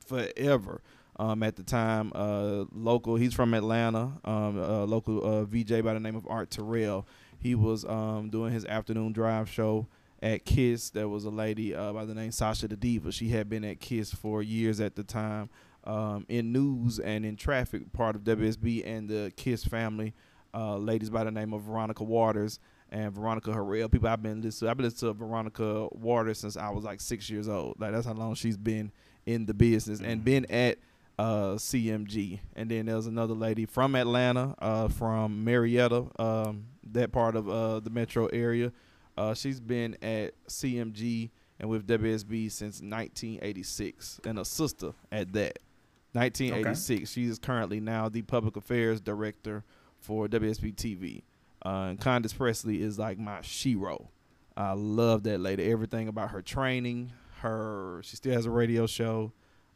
[0.05, 0.81] forever.
[1.19, 2.11] um, at the time.
[2.15, 4.13] Uh, local, he's from Atlanta.
[4.23, 7.05] Um, a local uh, VJ by the name of Art Terrell.
[7.37, 9.87] He was um, doing his afternoon drive show
[10.23, 10.89] at Kiss.
[10.89, 13.11] There was a lady uh, by the name Sasha the Diva.
[13.11, 15.49] She had been at Kiss for years at the time.
[15.89, 20.13] Um, in news and in traffic, part of WSB and the Kiss family,
[20.53, 22.59] uh, ladies by the name of Veronica Waters
[22.91, 23.91] and Veronica Harrell.
[23.91, 24.71] People I've been listening to.
[24.71, 27.79] I've been listening to Veronica Waters since I was like six years old.
[27.79, 28.91] Like that's how long she's been
[29.25, 30.25] in the business and mm-hmm.
[30.25, 30.77] been at
[31.17, 32.39] uh, CMG.
[32.55, 37.79] And then there's another lady from Atlanta, uh, from Marietta, um, that part of uh,
[37.79, 38.71] the metro area.
[39.17, 45.59] Uh, she's been at CMG and with WSB since 1986, and a sister at that.
[46.13, 46.97] 1986.
[46.97, 47.05] Okay.
[47.05, 49.63] She is currently now the public affairs director
[49.99, 51.23] for WSB TV.
[51.65, 54.07] Uh, and Condace Pressley is like my shero.
[54.55, 55.71] I love that lady.
[55.71, 59.31] Everything about her training, her she still has a radio show.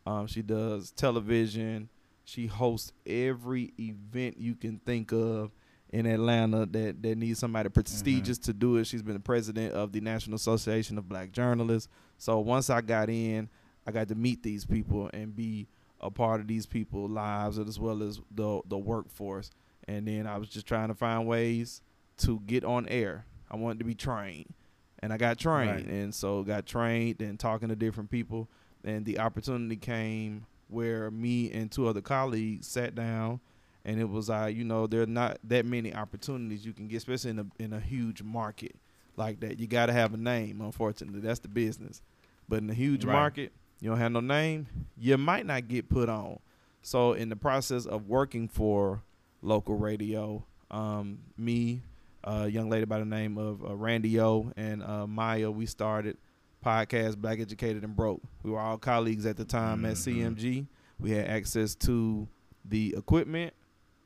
[0.06, 1.90] Um, she does television.
[2.26, 5.52] She hosts every event you can think of
[5.90, 8.46] in Atlanta that, that needs somebody prestigious mm-hmm.
[8.46, 8.88] to do it.
[8.88, 11.90] She's been the president of the National Association of Black Journalists.
[12.18, 13.50] So once I got in,
[13.86, 15.68] I got to meet these people and be
[16.04, 19.50] a part of these people's lives as well as the the workforce.
[19.88, 21.82] And then I was just trying to find ways
[22.18, 23.26] to get on air.
[23.50, 24.54] I wanted to be trained.
[25.00, 25.72] And I got trained.
[25.72, 25.86] Right.
[25.86, 28.50] And so got trained and talking to different people.
[28.86, 33.40] And the opportunity came where me and two other colleagues sat down
[33.86, 36.88] and it was like, uh, you know, there are not that many opportunities you can
[36.88, 38.76] get, especially in a in a huge market
[39.18, 39.60] like that.
[39.60, 41.20] You gotta have a name, unfortunately.
[41.20, 42.02] That's the business.
[42.48, 43.14] But in a huge right.
[43.14, 43.52] market,
[43.84, 44.66] you don't have no name,
[44.98, 46.40] you might not get put on.
[46.82, 49.04] So in the process of working for
[49.44, 50.46] local radio.
[50.72, 51.82] Um, me,
[52.24, 56.18] a young lady by the name of uh, Randy O, and uh, Maya, we started
[56.66, 58.22] podcast Black Educated and Broke.
[58.42, 59.88] We were all colleagues at the time mm-hmm.
[59.88, 60.66] at CMG.
[60.98, 62.28] We had access to
[62.64, 63.54] the equipment,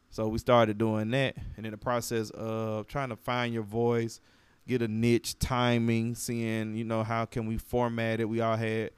[0.09, 1.35] so we started doing that.
[1.55, 4.19] And in the process of trying to find your voice,
[4.67, 8.27] get a niche, timing, seeing you know how can we format it.
[8.27, 8.89] We all had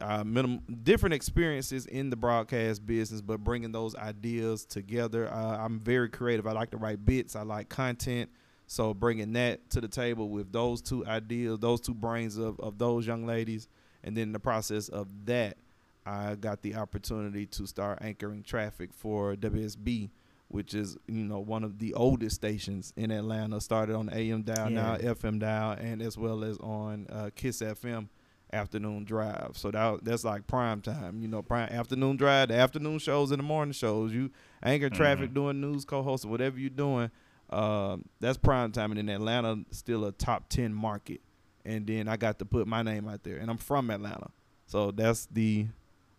[0.00, 5.32] uh, minimum different experiences in the broadcast business, but bringing those ideas together.
[5.32, 6.46] Uh, I'm very creative.
[6.46, 7.34] I like to write bits.
[7.34, 8.30] I like content.
[8.66, 12.78] So bringing that to the table with those two ideas, those two brains of, of
[12.78, 13.68] those young ladies,
[14.02, 15.56] and then in the process of that,
[16.04, 20.10] I got the opportunity to start anchoring traffic for WSB,
[20.48, 23.60] which is you know one of the oldest stations in Atlanta.
[23.60, 24.82] Started on AM dial, yeah.
[24.82, 28.08] now FM dial, and as well as on uh, Kiss FM
[28.52, 29.52] afternoon drive.
[29.54, 31.20] So that that's like prime time.
[31.20, 34.12] You know, prime afternoon drive, the afternoon shows and the morning shows.
[34.12, 34.30] You
[34.62, 35.34] anchor traffic, mm-hmm.
[35.34, 37.10] doing news, co-host, whatever you're doing.
[37.48, 38.90] Uh, that's prime time.
[38.90, 41.20] And in Atlanta, still a top ten market.
[41.64, 44.30] And then I got to put my name out there, and I'm from Atlanta,
[44.66, 45.66] so that's the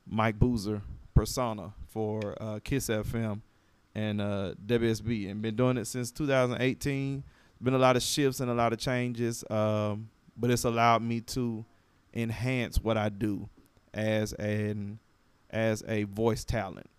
[0.06, 0.82] Mike Boozer
[1.16, 3.42] persona for uh, Kiss FM
[3.96, 7.24] and uh, WSB, and been doing it since 2018.
[7.62, 11.22] Been a lot of shifts and a lot of changes, um, but it's allowed me
[11.22, 11.66] to
[12.18, 13.48] enhance what I do
[13.94, 15.00] as an
[15.50, 16.90] as a voice talent.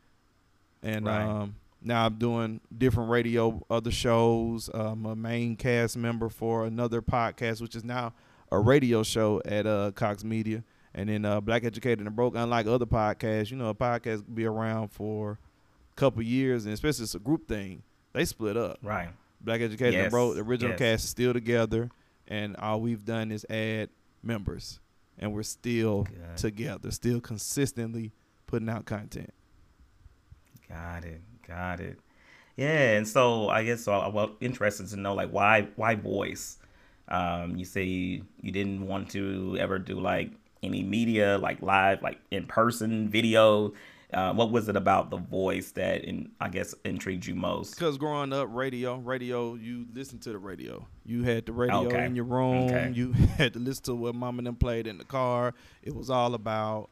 [0.83, 1.23] And right.
[1.23, 4.71] um, now I'm doing different radio, other shows.
[4.73, 8.15] I'm a main cast member for another podcast, which is now
[8.51, 10.63] a radio show at uh, Cox Media.
[10.95, 14.47] And then uh, Black Educated and Broke, unlike other podcasts, you know, a podcast be
[14.47, 15.39] around for
[15.93, 17.83] a couple years, and especially it's a group thing.
[18.15, 18.79] They split up.
[18.83, 19.11] Right.
[19.41, 20.03] Black Educated yes.
[20.05, 20.79] and Broke, the original yes.
[20.79, 21.91] cast is still together,
[22.27, 23.91] and all we've done is add
[24.23, 24.81] members
[25.19, 28.13] and we're still together, still consistently
[28.47, 29.33] putting out content.
[30.69, 31.21] Got it.
[31.47, 31.99] Got it.
[32.57, 33.93] Yeah, and so I guess so.
[33.93, 36.59] I'm well, interested to know like why why voice.
[37.09, 40.31] Um, you say you, you didn't want to ever do like
[40.63, 43.73] any media, like live, like in person video.
[44.13, 47.75] Uh, what was it about the voice that, in, I guess, intrigued you most?
[47.75, 50.87] Because growing up, radio, radio, you listen to the radio.
[51.05, 52.07] You had the radio okay.
[52.07, 52.71] in your room.
[52.71, 52.91] Okay.
[52.95, 55.53] You had to listen to what mom and them played in the car.
[55.83, 56.89] It was all about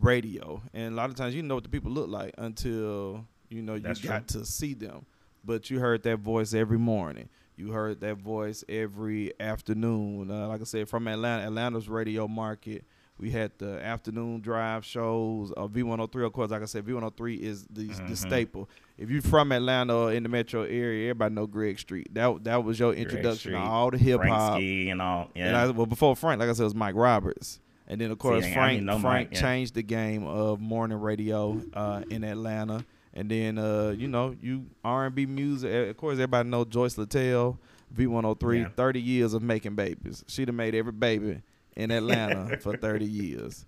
[0.00, 3.26] radio, and a lot of times you didn't know what the people look like until
[3.48, 4.40] you know you That's got true.
[4.40, 5.06] to see them.
[5.44, 7.28] But you heard that voice every morning.
[7.56, 10.30] You heard that voice every afternoon.
[10.30, 12.84] Uh, like I said, from Atlanta, Atlanta's radio market
[13.24, 15.50] we had the afternoon drive shows.
[15.56, 18.06] Uh, V103, of course, like I said, V103 is the, mm-hmm.
[18.06, 18.68] the staple.
[18.98, 22.12] If you're from Atlanta or in the metro area, everybody know Greg Street.
[22.12, 25.30] That that was your introduction to all the hip hop and all.
[25.34, 25.46] Yeah.
[25.46, 27.60] And I, well, before Frank, like I said, it was Mike Roberts.
[27.88, 29.40] And then of course See, Frank Frank Mike, yeah.
[29.40, 32.84] changed the game of morning radio uh, in Atlanta.
[33.14, 35.88] And then uh, you know you R and B music.
[35.88, 37.56] Of course, everybody know Joyce Littel,
[37.96, 38.58] V103.
[38.58, 38.68] Yeah.
[38.76, 40.26] Thirty years of making babies.
[40.28, 41.40] She'd have made every baby
[41.76, 43.66] in Atlanta for 30 years.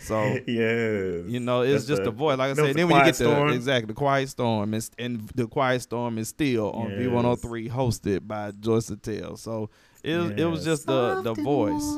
[0.00, 2.36] So yeah, you know, it's That's just a, the voice.
[2.36, 3.48] Like I said, then when you get storm.
[3.48, 7.00] the exactly the quiet storm, is, and the quiet storm is still on yes.
[7.00, 9.36] V103, hosted by Joyce Tell.
[9.36, 9.70] So
[10.02, 10.40] it was, yes.
[10.40, 11.96] it was just the the voice.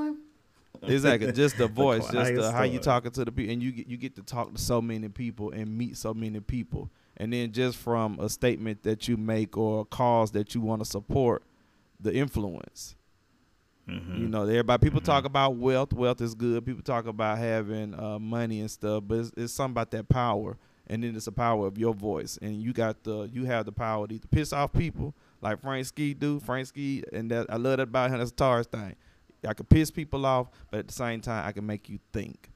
[0.82, 3.86] Exactly, just the voice, just the, how you talking to the people, and you get
[3.88, 7.50] you get to talk to so many people and meet so many people, and then
[7.52, 11.42] just from a statement that you make or a cause that you want to support,
[11.98, 12.95] the influence.
[13.88, 14.22] Mm-hmm.
[14.22, 15.06] You know, everybody people mm-hmm.
[15.06, 15.92] talk about wealth.
[15.92, 16.64] Wealth is good.
[16.66, 20.56] People talk about having uh, money and stuff, but it's, it's something about that power,
[20.88, 23.72] and then it's the power of your voice, and you got the you have the
[23.72, 26.40] power to piss off people like Frank Ski do.
[26.40, 28.18] Frank Ski, and that I love that about him.
[28.18, 28.96] That's a Taurus thing.
[29.46, 32.50] I can piss people off, but at the same time, I can make you think.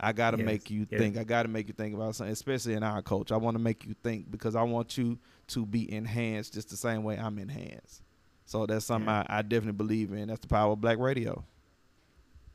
[0.00, 0.46] I gotta yes.
[0.46, 1.00] make you yes.
[1.00, 1.16] think.
[1.16, 3.34] I gotta make you think about something, especially in our culture.
[3.34, 5.18] I want to make you think because I want you
[5.48, 8.02] to be enhanced just the same way I'm enhanced.
[8.48, 9.26] So that's something yeah.
[9.28, 10.28] I, I definitely believe in.
[10.28, 11.44] That's the power of black radio.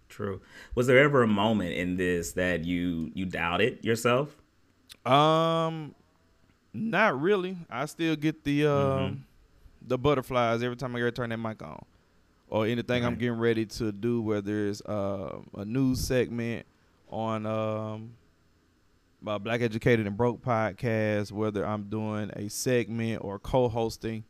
[0.10, 0.41] True.
[0.73, 4.36] Was there ever a moment in this that you you doubted yourself?
[5.06, 5.93] Um,
[6.73, 7.58] not really.
[7.69, 9.15] I still get the uh, mm-hmm.
[9.88, 11.86] the butterflies every time I get turn that mic on,
[12.47, 13.08] or anything right.
[13.08, 14.19] I'm getting ready to do.
[14.19, 16.65] Whether it's uh, a news segment
[17.08, 18.13] on um,
[19.21, 24.23] my Black Educated and Broke podcast, whether I'm doing a segment or co-hosting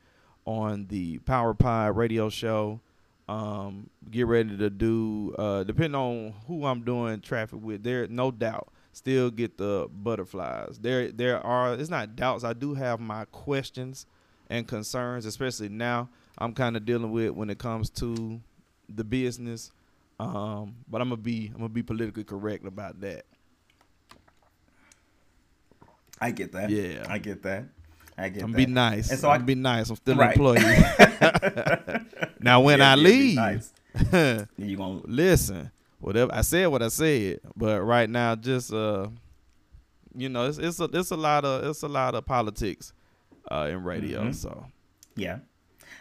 [0.45, 2.81] on the Power Pod radio show.
[3.29, 7.83] Um, get ready to do uh, depending on who I'm doing traffic with.
[7.83, 10.77] There, no doubt, still get the butterflies.
[10.79, 11.73] There, there are.
[11.73, 12.43] It's not doubts.
[12.43, 14.05] I do have my questions
[14.49, 16.09] and concerns, especially now.
[16.37, 18.41] I'm kind of dealing with when it comes to
[18.89, 19.71] the business.
[20.19, 23.25] Um, but I'm gonna be I'm gonna be politically correct about that.
[26.21, 26.69] I get that.
[26.69, 27.65] Yeah, I get that.
[28.17, 28.57] I get I'm that.
[28.57, 29.11] be nice.
[29.11, 29.89] And so I'm I, be nice.
[29.89, 30.35] I'm still right.
[30.35, 32.05] an employee.
[32.39, 33.73] now when yeah, I leave, nice.
[34.57, 35.71] you gonna listen.
[35.99, 37.39] Whatever I said, what I said.
[37.55, 39.07] But right now, just uh,
[40.15, 42.93] you know, it's it's a it's a lot of it's a lot of politics
[43.49, 44.21] uh in radio.
[44.21, 44.31] Mm-hmm.
[44.33, 44.65] So
[45.15, 45.39] yeah,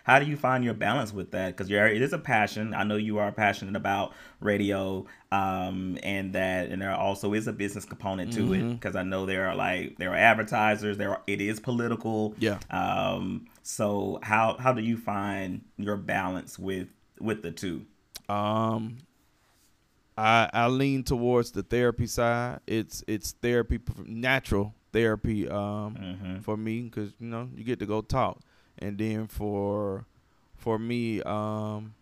[0.04, 1.56] how do you find your balance with that?
[1.56, 2.74] Because you're it is a passion.
[2.74, 7.52] I know you are passionate about radio, um, and that, and there also is a
[7.52, 8.54] business component to mm-hmm.
[8.54, 8.72] it.
[8.74, 10.98] Because I know there are like there are advertisers.
[10.98, 12.34] There are, it is political.
[12.38, 12.58] Yeah.
[12.70, 13.46] Um.
[13.62, 16.88] So how how do you find your balance with
[17.20, 17.86] with the two?
[18.28, 18.98] Um.
[20.18, 22.60] I I lean towards the therapy side.
[22.66, 26.40] It's it's therapy, natural therapy um, mm-hmm.
[26.40, 28.40] for me because you know you get to go talk
[28.82, 30.04] and then for
[30.56, 31.94] for me um,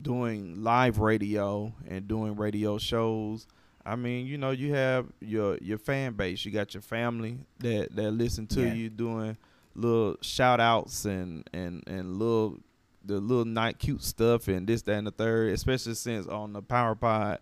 [0.00, 3.46] doing live radio and doing radio shows
[3.84, 7.94] i mean you know you have your your fan base you got your family that
[7.94, 8.72] that listen to yeah.
[8.72, 9.36] you doing
[9.74, 12.58] little shout outs and and and little
[13.04, 16.62] the little night cute stuff and this that and the third especially since on the
[16.62, 17.38] power pod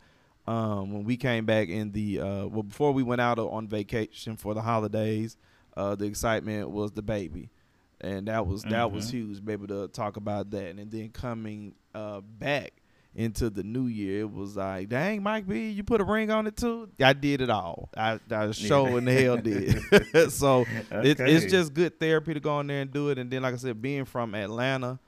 [0.47, 4.37] um, when we came back in the uh, well before we went out on vacation
[4.37, 5.37] for the holidays
[5.77, 7.51] uh, the excitement was the baby
[8.01, 8.71] and that was mm-hmm.
[8.71, 9.29] that was mm-hmm.
[9.29, 9.45] huge.
[9.45, 12.73] Be able to talk about that, and then coming uh, back
[13.15, 16.47] into the new year, it was like, dang, Mike B, you put a ring on
[16.47, 16.89] it too.
[17.01, 17.89] I did it all.
[17.97, 18.97] I, I show yeah.
[18.99, 20.31] in the hell did.
[20.33, 20.85] so okay.
[21.11, 23.19] it, it's just good therapy to go in there and do it.
[23.19, 25.01] And then, like I said, being from Atlanta,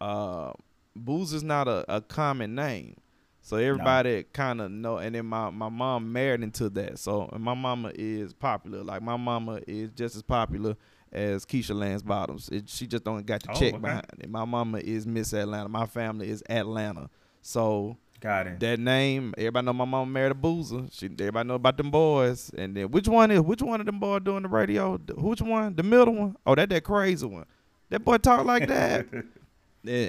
[0.00, 0.52] uh,
[0.94, 2.96] Booz is not a, a common name.
[3.42, 4.24] So everybody no.
[4.32, 6.98] kind of know, and then my, my mom married into that.
[6.98, 8.82] So my mama is popular.
[8.82, 10.76] Like my mama is just as popular
[11.12, 12.48] as Keisha Lance Bottoms.
[12.48, 13.78] It, she just don't got the oh, check okay.
[13.78, 14.30] behind it.
[14.30, 15.68] My mama is Miss Atlanta.
[15.68, 17.08] My family is Atlanta.
[17.42, 18.60] So got it.
[18.60, 20.86] That name, everybody know my mama married a boozer.
[20.90, 22.50] She everybody know about them boys.
[22.56, 24.96] And then which one is which one of them boys doing the radio?
[24.98, 25.74] Which one?
[25.74, 26.36] The middle one?
[26.46, 27.46] Oh, that that crazy one.
[27.88, 29.06] That boy talk like that.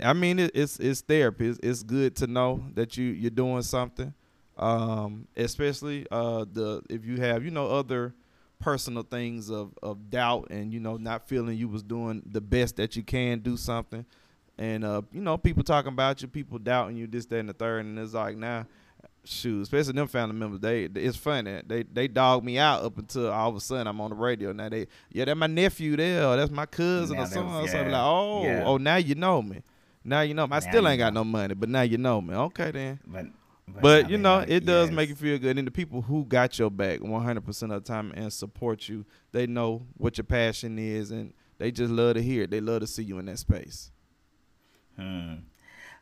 [0.04, 1.50] I mean it, it's it's therapy.
[1.50, 4.14] It's, it's good to know that you you're doing something.
[4.58, 8.16] Um, especially uh the if you have you know other
[8.60, 12.76] personal things of, of doubt and you know not feeling you was doing the best
[12.78, 14.06] that you can do something
[14.58, 17.54] and uh you know people talking about you people doubting you this that and the
[17.54, 18.64] third and it's like now nah,
[19.24, 23.30] shoot especially them family members they it's funny they they dog me out up until
[23.30, 26.26] all of a sudden i'm on the radio now they yeah that's my nephew there
[26.26, 27.82] or that's my cousin now or something yeah.
[27.92, 28.64] like oh yeah.
[28.66, 29.62] oh now you know me
[30.04, 30.54] now you know me.
[30.54, 31.22] i now still ain't got know.
[31.22, 33.26] no money but now you know me okay then but
[33.68, 34.96] but, but you know, it does yes.
[34.96, 35.58] make you feel good.
[35.58, 39.46] And the people who got your back 100% of the time and support you, they
[39.46, 42.52] know what your passion is and they just love to hear it.
[42.52, 43.92] They love to see you in that space.
[44.96, 45.36] Hmm.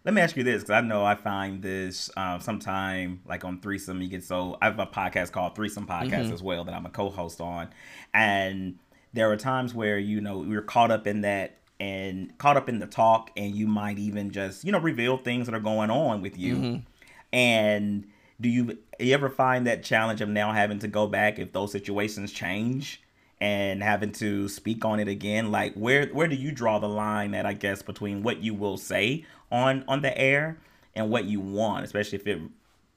[0.03, 3.59] Let me ask you this, because I know I find this um, sometime like on
[3.59, 4.03] Threesome.
[4.03, 6.33] You get so I have a podcast called Threesome Podcast mm-hmm.
[6.33, 7.69] as well that I'm a co-host on,
[8.13, 8.77] and
[9.13, 12.77] there are times where you know we're caught up in that and caught up in
[12.77, 16.21] the talk, and you might even just you know reveal things that are going on
[16.21, 16.55] with you.
[16.55, 16.75] Mm-hmm
[17.35, 18.07] and
[18.39, 21.71] do you, you ever find that challenge of now having to go back if those
[21.71, 23.01] situations change
[23.39, 25.51] and having to speak on it again?
[25.51, 28.77] Like where where do you draw the line that I guess between what you will
[28.77, 30.57] say on on the air
[30.95, 32.41] and what you want, especially if it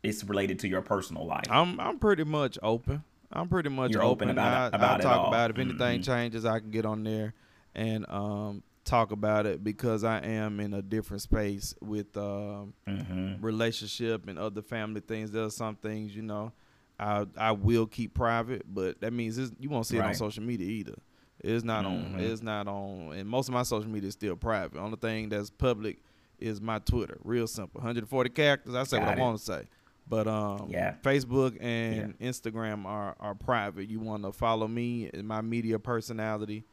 [0.02, 1.46] it's related to your personal life?
[1.50, 3.02] I'm I'm pretty much open.
[3.32, 4.38] I'm pretty much You're open, open.
[4.38, 5.28] about I, about I it talk all.
[5.28, 6.04] about if anything Mhm.
[6.06, 7.34] changes, I can get on there
[7.74, 13.44] and um, talk about it because I am in a different space with um, Mm-hmm.
[13.44, 15.30] relationship and other family things.
[15.30, 16.52] There are some things you know
[16.98, 20.66] I I will keep private, but that means you won't see it on social media
[20.68, 20.94] either.
[21.40, 22.14] It's not Mhm.
[22.14, 22.20] on.
[22.20, 23.12] It's not on.
[23.12, 24.78] And most of my social media is still private.
[24.80, 25.98] Only thing that's public
[26.40, 27.18] is my Twitter.
[27.22, 27.80] Real simple.
[27.80, 28.74] 140 characters.
[28.74, 29.20] I say Got what it.
[29.20, 29.62] I want to say.
[30.08, 30.94] But um, Yeah.
[31.04, 33.88] Facebook and Instagram are are private.
[33.88, 36.64] You want to follow me and my media personality,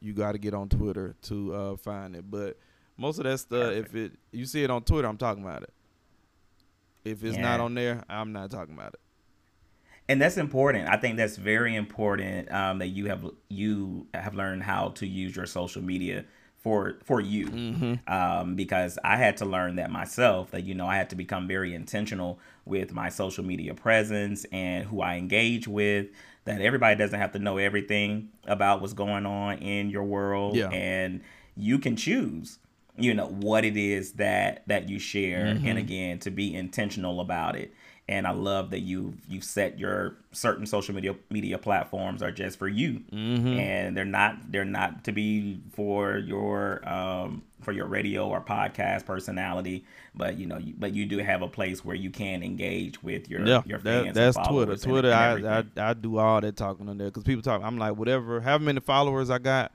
[0.00, 2.30] you got to get on Twitter to uh, find it.
[2.30, 2.58] But
[2.96, 5.72] most of that stuff, if it you see it on Twitter, I'm talking about it.
[7.04, 9.00] If it's not on there, I'm not talking about it.
[10.08, 14.62] and that's important i think that's very important um, that you have you have learned
[14.62, 16.24] how to use your social media
[16.58, 20.96] for for you um, because i had to learn that myself that you know i
[20.96, 26.06] had to become very intentional with my social media presence and who i engage with
[26.44, 30.56] that everybody doesn't have to know everything about what's going on in your world.
[30.56, 30.68] Yeah.
[30.68, 31.20] and
[31.56, 32.58] you can choose
[32.96, 35.46] you know what it is that that you share.
[35.46, 35.78] And mm-hmm.
[35.78, 37.74] again to be intentional about it
[38.08, 42.58] and i love that you you've set your certain social media media platforms are just
[42.58, 48.28] for you and they're not they're not to be for your um for your radio
[48.28, 52.10] or podcast personality but you know you, but you do have a place where you
[52.10, 54.64] can engage with your Yeah, your that, fans that's and Twitter.
[54.66, 55.90] followers and- Twitter, and I, I.
[55.90, 57.62] I do all that talking on there because people talk.
[57.64, 59.72] I'm like, whatever, however many followers I got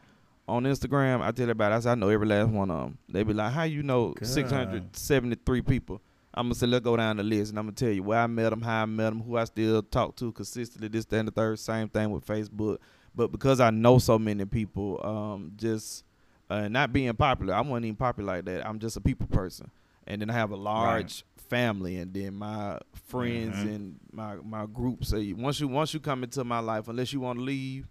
[0.48, 1.74] on Instagram, I tell everybody.
[1.76, 2.98] I say I know every last one of them.
[3.10, 6.02] They be like, how you know 673 people?
[6.34, 8.28] I'm gonna say let's go down the list and I'm gonna tell you where I
[8.28, 10.88] met them, how I met them, who I still talk to consistently.
[10.88, 11.58] This, that, and the third.
[11.60, 12.78] Same thing with Facebook.
[13.16, 16.04] But because I know so many people, um, just
[16.50, 18.66] uh, not being popular, I wasn't even popular like that.
[18.68, 19.72] I'm just a people person,
[20.06, 23.76] and then I have a large family, and then my friends Mhm.
[23.76, 25.04] and my my group.
[25.06, 27.88] So once you once you come into my life, unless you want to leave,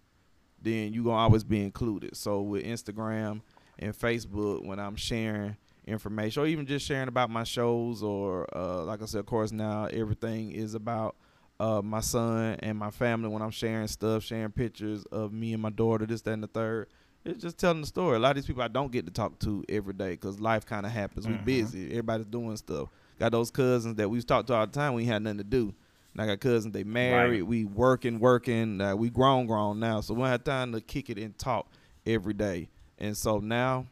[0.63, 2.17] then you gonna always be included.
[2.17, 3.41] So with Instagram
[3.81, 5.57] and Facebook, when I'm sharing
[5.89, 9.51] information or even just sharing about my shows or uh, like I said, of course
[9.53, 11.17] now everything is about
[11.61, 15.63] uh, my son and my family when I'm sharing stuff, sharing pictures of me and
[15.63, 16.87] my daughter, this, that, and the third.
[17.25, 18.17] It's just telling the story.
[18.17, 20.65] A lot of these people I don't get to talk to every day because life
[20.65, 21.27] kind of happens.
[21.27, 21.45] We Mhm.
[21.45, 21.91] busy.
[21.91, 22.89] Everybody's doing stuff.
[23.19, 24.95] Got those cousins that we used to talk to all the time.
[24.95, 25.75] We ain't had nothing to do.
[26.13, 27.43] And I got cousins they married.
[27.43, 28.81] We working, working.
[28.81, 30.01] Uh, we grown, grown now.
[30.01, 31.67] So we don't have time to kick it and talk
[32.07, 32.69] every day.
[32.99, 33.87] And so now,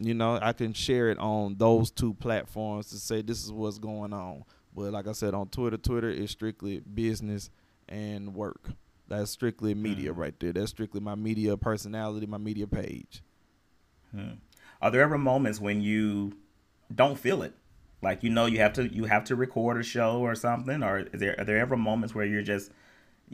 [0.00, 3.78] you know, I can share it on those two platforms to say this is what's
[3.78, 4.44] going on.
[4.74, 7.50] But like I said, on Twitter, Twitter is strictly business
[7.88, 8.70] and work.
[9.08, 10.16] That's strictly media Mhm.
[10.18, 10.52] right there.
[10.52, 13.22] That's strictly my media personality, my media page.
[14.12, 14.34] Hmm.
[14.80, 16.34] Are there ever moments when you
[16.94, 17.54] don't feel it?
[18.00, 21.00] Like you know you have to you have to record a show or something, or
[21.12, 22.70] is there are there ever moments where you're just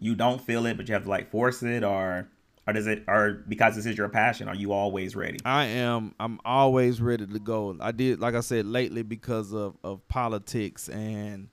[0.00, 2.28] you don't feel it, but you have to like force it, or
[2.66, 5.38] or does it or because this is your passion, are you always ready?
[5.44, 6.14] I am.
[6.18, 7.76] I'm always ready to go.
[7.80, 11.48] I did, like I said, lately because of of politics and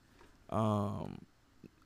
[0.50, 1.18] um,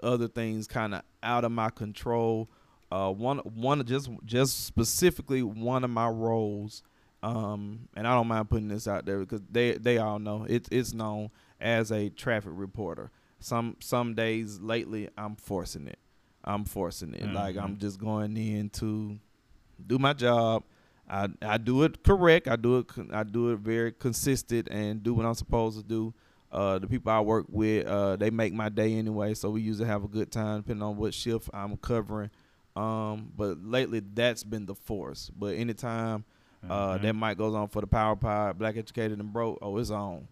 [0.03, 2.49] other things kind of out of my control.
[2.91, 6.85] Uh, one one just just specifically one of my roles,
[7.23, 10.69] um, and I don't mind putting this out there because they they all know it's
[10.71, 13.11] it's known as a traffic reporter.
[13.41, 15.99] Some some days lately I'm forcing it.
[16.47, 17.33] I'm forcing it.
[17.33, 19.19] Like I'm just going in to
[19.85, 20.63] do my job.
[21.09, 22.49] I I do it correct.
[22.49, 26.15] I do it I do it very consistent and do what I'm supposed to do.
[26.53, 29.89] Uh, the people I work with, uh, they make my day anyway, so we usually
[29.89, 32.31] have a good time depending on what shift I'm covering.
[32.77, 35.31] Um, but lately that's been the force.
[35.37, 36.25] But anytime
[36.69, 37.03] uh, Mhm.
[37.03, 40.27] that mic goes on for the Power Pod, Black Educated and Broke, oh, it's on.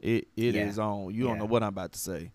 [0.00, 0.84] It it is Yeah.
[0.84, 1.14] on.
[1.14, 2.30] You don't know what I'm about to say.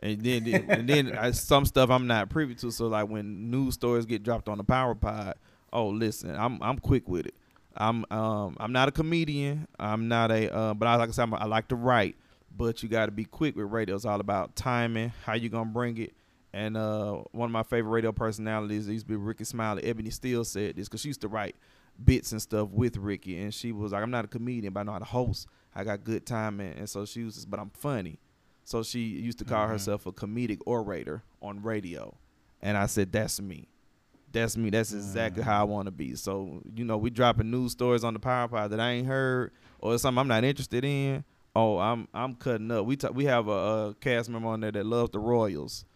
[0.00, 2.70] And then and then I, some stuff I'm not privy to.
[2.70, 5.34] So like when news stories get dropped on the Power Pod,
[5.72, 7.34] oh listen, I'm I'm quick with it.
[7.76, 9.66] I'm um I'm not a comedian.
[9.78, 12.16] I'm not a uh, but I like I said I'm, I like to write.
[12.56, 13.94] But you got to be quick with radio.
[13.94, 16.12] It's all about timing, how you gonna bring it.
[16.52, 19.84] And uh, one of my favorite radio personalities used to be Rickey Smiley.
[19.84, 21.54] Ebony Steele said this because she used to write
[22.02, 24.82] bits and stuff with Ricky, and she was like, "I'm not a comedian, but I
[24.84, 25.46] know how to host.
[25.74, 28.18] I got good timing." And so she was, just, but I'm funny.
[28.68, 29.70] So she used to call Mhm.
[29.70, 32.14] herself a comedic orator on radio,
[32.60, 33.66] and I said, "That's me.
[34.30, 34.68] That's me.
[34.68, 38.12] That's exactly how I want to be." So you know, we dropping news stories on
[38.12, 41.24] the Power Pod that I ain't heard, or something I'm not interested in.
[41.56, 42.84] Oh, I'm I'm cutting up.
[42.84, 45.86] We t- we have a, a, cast member on there that loves the Royals.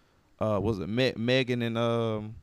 [0.41, 2.37] Uh, was it Me- Megan and um,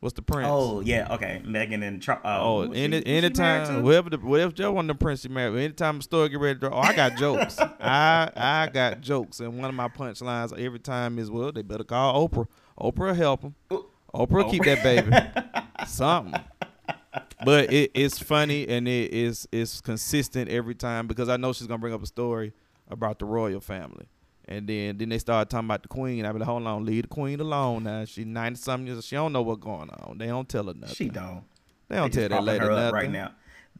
[0.00, 0.48] what's the prince?
[0.50, 4.86] Oh yeah, okay, Megan and Char- uh, oh, any anytime whatever the whatever Joe one
[4.86, 5.58] the prince you married.
[5.58, 7.58] Anytime the story get ready to, oh, I got jokes.
[7.80, 11.84] I I got jokes, and one of my punchlines every time is, well, they better
[11.84, 12.46] call Oprah.
[12.78, 13.54] Oprah help them.
[13.70, 13.84] Oprah,
[14.14, 14.50] Oprah.
[14.50, 15.10] keep that baby.
[15.86, 16.40] Something
[17.44, 21.66] but it, it's funny and it is it's consistent every time because I know she's
[21.66, 22.52] gonna bring up a story
[22.88, 24.06] about the royal family.
[24.50, 26.26] And then then they start talking about the queen.
[26.26, 28.04] I be like, hold on, leave the queen alone now.
[28.04, 28.96] She ninety something years.
[28.96, 29.04] Old.
[29.04, 30.18] She don't know what's going on.
[30.18, 30.96] They don't tell her nothing.
[30.96, 31.44] She don't.
[31.88, 33.32] They don't they tell that lady nothing right now.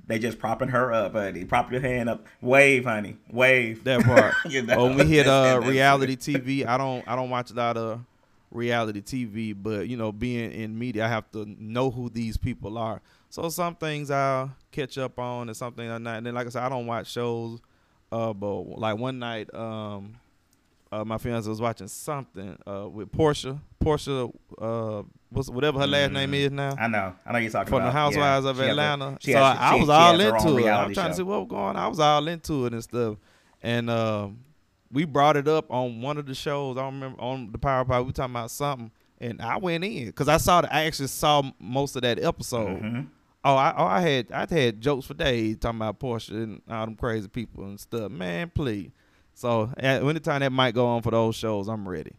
[0.06, 1.44] They just propping her up, buddy.
[1.44, 2.26] Prop your hand up.
[2.40, 3.16] Wave, honey.
[3.30, 3.84] Wave.
[3.84, 4.34] That part.
[4.48, 4.84] you know?
[4.84, 8.00] When we hit uh reality TV, I don't I don't watch a lot of
[8.52, 12.78] reality TV, but you know, being in media, I have to know who these people
[12.78, 13.00] are.
[13.28, 16.18] So some things I'll catch up on, and something I'm not.
[16.18, 17.60] And then, like I said, I don't watch shows.
[18.10, 20.16] Uh, but like one night, um,
[20.92, 23.60] uh, my fiance was watching something uh with Portia.
[23.78, 24.28] Portia,
[24.60, 26.34] uh, what's whatever her last name mm-hmm.
[26.34, 26.74] is now.
[26.78, 27.14] I know.
[27.24, 28.50] I know you're talking from about from the Housewives yeah.
[28.50, 29.06] of Atlanta.
[29.06, 30.70] A, so I, I was all into it.
[30.70, 31.08] I'm trying show.
[31.10, 31.76] to see what was going on.
[31.76, 33.16] I was all into it and stuff.
[33.62, 34.28] And uh,
[34.90, 36.76] we brought it up on one of the shows.
[36.76, 38.06] I don't remember on the Power Pod.
[38.06, 41.42] We talking about something, and I went in because I saw the, I actually saw
[41.58, 42.82] most of that episode.
[42.82, 43.00] Mm-hmm.
[43.44, 46.84] Oh, I oh, I had I had jokes for days talking about Portia and all
[46.84, 48.10] them crazy people and stuff.
[48.10, 48.90] Man, please.
[49.40, 52.12] So at anytime that might go on for those shows, I'm ready.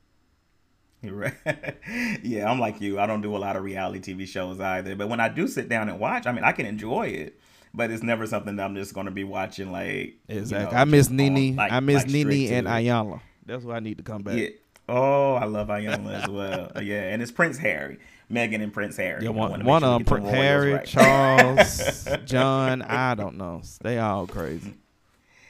[1.04, 1.36] Right.
[2.24, 3.00] yeah, I'm like you.
[3.00, 4.96] I don't do a lot of reality TV shows either.
[4.96, 7.40] But when I do sit down and watch, I mean, I can enjoy it.
[7.76, 9.72] But it's never something that I'm just going to be watching.
[9.72, 11.56] Like exactly, you know, I miss Nene.
[11.56, 13.22] like, I miss like Nene and Iyanla.
[13.46, 14.38] That's why I need to come back.
[14.38, 14.50] Yeah.
[14.90, 16.72] Oh, I love Iyanla as well.
[16.84, 18.00] yeah, and it's Prince Harry.
[18.32, 19.26] Meghan and Prince Harry.
[19.26, 20.86] Yeah, one, one of them, Prince Harry, right.
[20.88, 22.82] Charles, John.
[22.82, 23.62] I don't know.
[23.82, 24.74] They all crazy.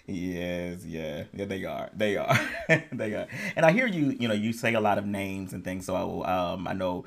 [0.07, 1.89] Yes, yeah, yeah, they are.
[1.95, 2.39] They are.
[2.91, 3.27] they are.
[3.55, 4.15] And I hear you.
[4.19, 5.85] You know, you say a lot of names and things.
[5.85, 6.25] So I will.
[6.25, 7.05] Um, I know.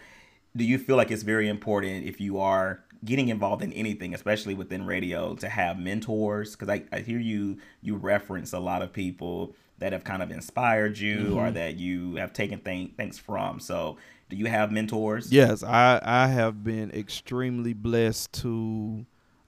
[0.56, 4.54] Do you feel like it's very important if you are getting involved in anything, especially
[4.54, 6.52] within radio, to have mentors?
[6.52, 7.58] Because I, I hear you.
[7.82, 11.36] You reference a lot of people that have kind of inspired you mm-hmm.
[11.36, 13.60] or that you have taken th- things from.
[13.60, 15.32] So do you have mentors?
[15.32, 19.04] Yes, I I have been extremely blessed to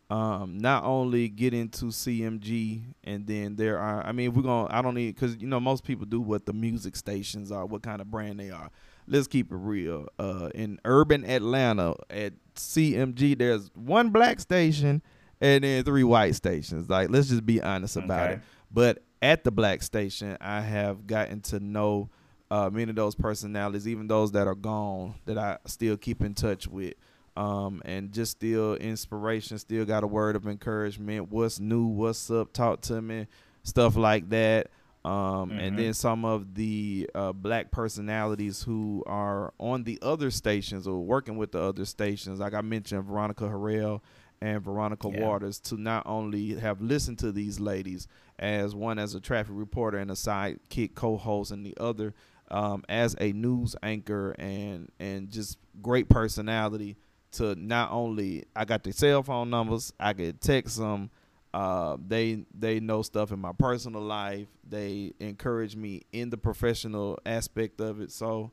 [0.08, 4.80] um, not only get into CMG and then there are I mean we're gonna I
[4.80, 8.00] don't need because you know most people do what the music stations are what kind
[8.00, 8.70] of brand they are.
[9.08, 10.06] Let's keep it real.
[10.18, 15.02] Uh, in urban Atlanta at CMG, there's one black station
[15.40, 16.88] and then three white stations.
[16.88, 18.34] Like let's just be honest about okay.
[18.34, 18.40] it.
[18.70, 22.10] But at the black station, I have gotten to know
[22.50, 26.34] uh, many of those personalities, even those that are gone, that I still keep in
[26.34, 26.94] touch with.
[27.36, 31.30] Um, and just still inspiration, still got a word of encouragement.
[31.30, 31.86] What's new?
[31.86, 32.52] What's up?
[32.52, 33.26] Talk to me,
[33.62, 34.68] stuff like that.
[35.04, 35.58] Um, mm-hmm.
[35.60, 40.98] And then some of the uh, black personalities who are on the other stations or
[40.98, 44.00] working with the other stations, like I mentioned, Veronica Harrell
[44.40, 45.20] and Veronica yeah.
[45.20, 48.08] Waters, to not only have listened to these ladies
[48.38, 52.12] as one as a traffic reporter and a sidekick co-host, and the other
[52.50, 56.96] um, as a news anchor and and just great personality
[57.36, 61.10] to not only I got the cell phone numbers, I could text them.
[61.54, 64.46] Uh, they they know stuff in my personal life.
[64.68, 68.12] They encourage me in the professional aspect of it.
[68.12, 68.50] So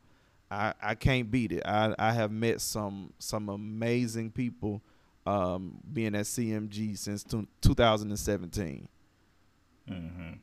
[0.50, 1.64] I, I can't beat it.
[1.66, 4.82] I, I have met some some amazing people
[5.26, 8.88] um, being at CMG since two, 2017.
[9.90, 10.34] Mm-hmm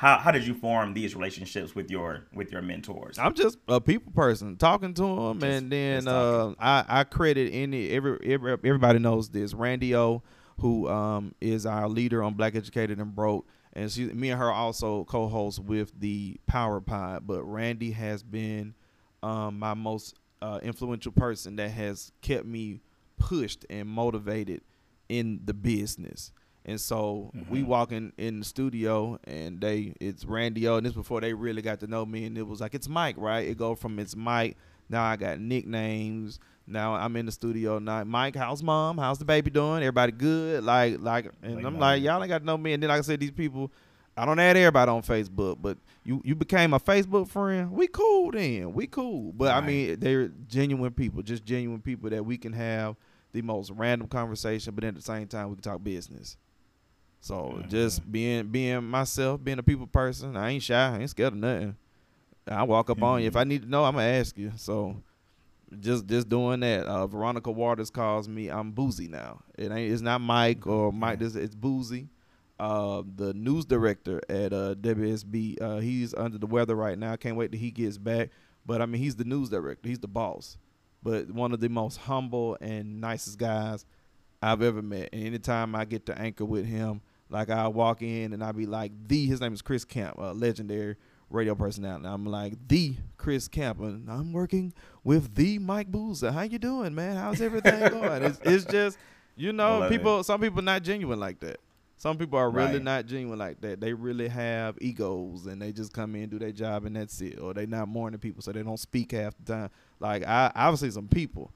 [0.00, 3.18] how how did you form these relationships with your with your mentors?
[3.18, 7.50] I'm just a people person, talking to them, just, and then uh, I I credit
[7.52, 10.22] any every, every everybody knows this Randy O,
[10.58, 14.50] who um is our leader on Black Educated and Broke, and she me and her
[14.50, 17.26] also co-host with the Power Pod.
[17.26, 18.74] But Randy has been
[19.22, 22.80] um my most uh, influential person that has kept me
[23.18, 24.62] pushed and motivated
[25.10, 26.32] in the business.
[26.64, 27.50] And so mm-hmm.
[27.50, 31.32] we walk in, in the studio and they it's Randy O and this before they
[31.32, 33.48] really got to know me and it was like it's Mike, right?
[33.48, 34.56] It go from it's Mike.
[34.88, 36.38] Now I got nicknames.
[36.66, 38.04] Now I'm in the studio now.
[38.04, 38.98] Mike, how's mom?
[38.98, 39.82] How's the baby doing?
[39.82, 40.62] Everybody good?
[40.62, 42.74] Like like and like I'm like, y'all ain't got to know me.
[42.74, 43.72] And then like I said, these people
[44.16, 47.72] I don't add everybody on Facebook, but you you became a Facebook friend.
[47.72, 48.74] We cool then.
[48.74, 49.32] We cool.
[49.32, 49.62] But right.
[49.62, 52.96] I mean, they're genuine people, just genuine people that we can have
[53.32, 56.36] the most random conversation, but at the same time we can talk business.
[57.20, 57.68] So mm-hmm.
[57.68, 61.38] just being being myself, being a people person, I ain't shy, I ain't scared of
[61.38, 61.76] nothing.
[62.48, 63.28] I walk up on you.
[63.28, 64.52] If I need to know, I'm gonna ask you.
[64.56, 64.96] So
[65.78, 66.86] just just doing that.
[66.86, 69.42] Uh, Veronica Waters calls me I'm boozy now.
[69.56, 71.18] It ain't it's not Mike or Mike.
[71.18, 72.08] This it's boozy.
[72.60, 75.60] uh, the news director at uh, WSB.
[75.60, 77.16] Uh, he's under the weather right now.
[77.16, 78.30] Can't wait till he gets back.
[78.66, 79.88] But I mean, he's the news director.
[79.88, 80.58] He's the boss.
[81.02, 83.86] But one of the most humble and nicest guys
[84.42, 85.08] I've ever met.
[85.12, 87.00] And anytime I get to anchor with him,
[87.30, 90.32] like I walk in and I be like the his name is Chris Camp, a
[90.32, 90.96] legendary
[91.30, 92.06] radio personality.
[92.06, 94.74] I'm like the Chris Camp, and I'm working
[95.04, 96.32] with the Mike Boozer.
[96.32, 97.16] How you doing, man?
[97.16, 98.22] How's everything going?
[98.24, 98.98] It's, it's just
[99.36, 100.20] you know people.
[100.20, 100.24] It.
[100.24, 101.60] Some people not genuine like that.
[101.96, 102.82] Some people are really right.
[102.82, 103.78] not genuine like that.
[103.78, 107.38] They really have egos and they just come in, do their job, and that's it.
[107.38, 109.70] Or they not morning people, so they don't speak half the time.
[109.98, 111.52] Like I, I've seen some people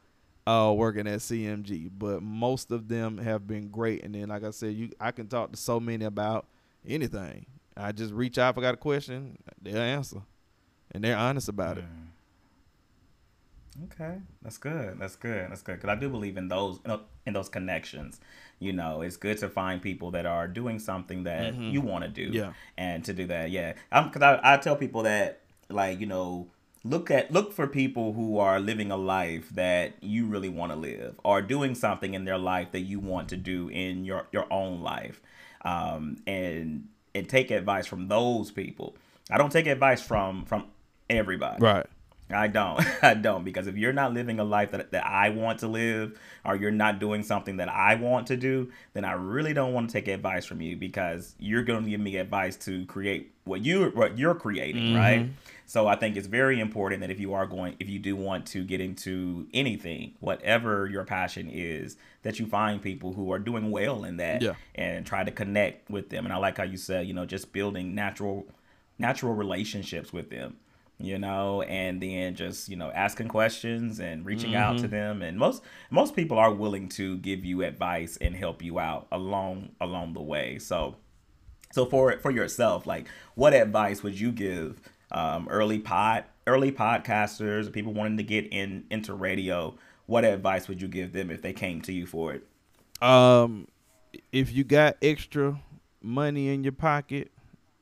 [0.46, 4.04] uh, working at CMG, but most of them have been great.
[4.04, 6.46] And then, like I said, you I can talk to so many about
[6.86, 7.46] anything.
[7.76, 10.22] I just reach out if I got a question, they'll answer,
[10.92, 11.80] and they're honest about mm.
[11.80, 11.84] it.
[13.84, 14.98] Okay, that's good.
[15.00, 15.50] That's good.
[15.50, 16.78] That's good because I do believe in those
[17.26, 18.20] in those connections.
[18.60, 21.70] You know, it's good to find people that are doing something that mm-hmm.
[21.70, 22.30] you want to do.
[22.30, 23.74] Yeah, and to do that, yeah.
[23.90, 26.46] Because I, I tell people that like you know
[26.84, 30.76] look at look for people who are living a life that you really want to
[30.76, 34.46] live or doing something in their life that you want to do in your your
[34.52, 35.20] own life.
[35.64, 38.96] Um, and and take advice from those people.
[39.30, 40.66] I don't take advice from from
[41.08, 41.62] everybody.
[41.62, 41.86] Right
[42.30, 42.80] I don't.
[43.02, 46.18] I don't because if you're not living a life that, that I want to live
[46.44, 49.90] or you're not doing something that I want to do, then I really don't want
[49.90, 53.64] to take advice from you because you're going to give me advice to create what
[53.64, 54.96] you what you're creating, mm-hmm.
[54.96, 55.28] right?
[55.66, 58.46] So I think it's very important that if you are going if you do want
[58.48, 63.70] to get into anything, whatever your passion is, that you find people who are doing
[63.70, 64.54] well in that yeah.
[64.74, 66.24] and try to connect with them.
[66.24, 68.46] And I like how you said, you know, just building natural
[68.98, 70.56] natural relationships with them
[71.04, 74.62] you know, and then just you know asking questions and reaching mm-hmm.
[74.62, 74.92] out to mm-hmm.
[74.94, 75.22] them.
[75.22, 79.70] And most most people are willing to give you advice and help you out along
[79.80, 80.58] along the way.
[80.58, 80.96] So
[81.72, 84.80] so for for yourself, like what advice would you give
[85.10, 89.76] um, early pod early podcasters or people wanting to get in into radio?
[90.06, 92.46] What advice would you give them if they came to you for it?
[93.02, 93.68] Um,
[94.32, 95.60] if you got extra
[96.02, 97.32] money in your pocket,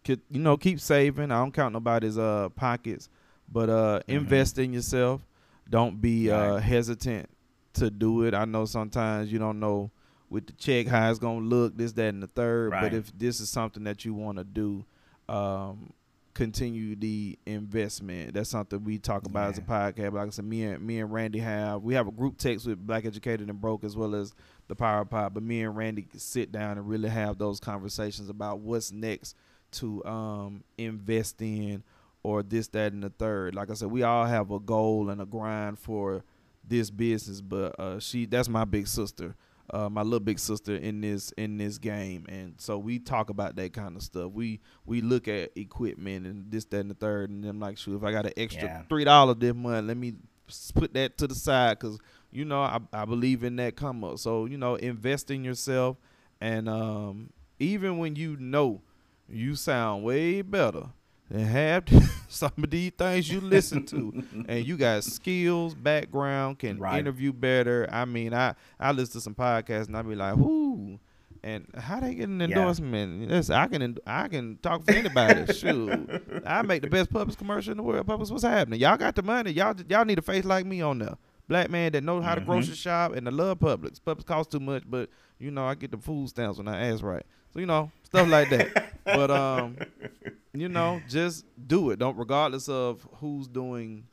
[0.04, 1.30] could you know keep saving.
[1.30, 3.08] I don't count nobody's uh pockets,
[3.50, 4.10] but uh mm-hmm.
[4.10, 5.26] invest in yourself.
[5.68, 7.28] Don't be uh hesitant
[7.74, 8.34] to do it.
[8.34, 9.90] I know sometimes you don't know
[10.28, 12.72] with the check how it's gonna look, this, that, and the third.
[12.72, 12.82] Right.
[12.82, 14.84] But if this is something that you want to do,
[15.28, 15.92] um,
[16.34, 18.34] continue the investment.
[18.34, 19.50] That's something we talk about yeah.
[19.50, 20.12] as a podcast.
[20.14, 22.84] Like I said, me and me and Randy have we have a group text with
[22.84, 24.32] Black Educated and Broke as well as
[24.68, 25.34] the Power Pod.
[25.34, 29.36] But me and Randy sit down and really have those conversations about what's next
[29.72, 31.82] to um, invest in
[32.22, 33.54] or this, that, and the third.
[33.54, 36.24] Like I said, we all have a goal and a grind for
[36.66, 39.34] this business, but uh, she that's my big sister.
[39.70, 43.56] Uh, my little big sister in this in this game, and so we talk about
[43.56, 44.30] that kind of stuff.
[44.32, 47.96] We we look at equipment and this, that, and the third, and I'm like, sure,
[47.96, 48.82] if I got an extra yeah.
[48.88, 50.14] three dollars this month, let me
[50.74, 51.98] put that to the side because
[52.30, 54.18] you know I, I believe in that come up.
[54.18, 55.96] So you know, invest in yourself,
[56.40, 58.82] and um, even when you know
[59.32, 60.88] you sound way better
[61.30, 61.84] than half
[62.28, 64.22] some of these things you listen to.
[64.48, 66.98] and you got skills, background, can right.
[66.98, 67.88] interview better.
[67.90, 70.98] I mean, I I listen to some podcasts and I be like, whoo.
[71.44, 73.28] And how they get an endorsement?
[73.28, 73.36] Yeah.
[73.36, 75.52] Yes, I can I can talk for anybody.
[75.58, 78.06] Shoot, I make the best Publix commercial in the world.
[78.06, 78.78] Publix, what's happening?
[78.78, 79.50] Y'all got the money.
[79.50, 81.16] Y'all y'all need a face like me on there.
[81.48, 82.40] Black man that knows how mm-hmm.
[82.40, 84.00] to grocery shop and I love Publix.
[84.00, 87.02] Publix costs too much, but you know I get the food stamps when I ask
[87.02, 87.24] right.
[87.52, 88.92] So you know stuff like that.
[89.04, 89.76] but um,
[90.54, 91.98] you know, just do it.
[91.98, 94.06] Don't regardless of who's doing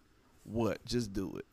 [0.44, 1.46] what, just do it.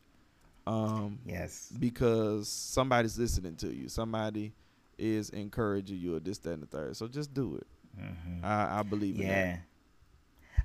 [0.65, 3.87] Um, yes, because somebody's listening to you.
[3.89, 4.53] Somebody
[4.97, 6.97] is encouraging you, or this, that, and the third.
[6.97, 7.67] So just do it.
[8.01, 8.45] Mm-hmm.
[8.45, 9.45] I, I believe in yeah.
[9.45, 9.61] that.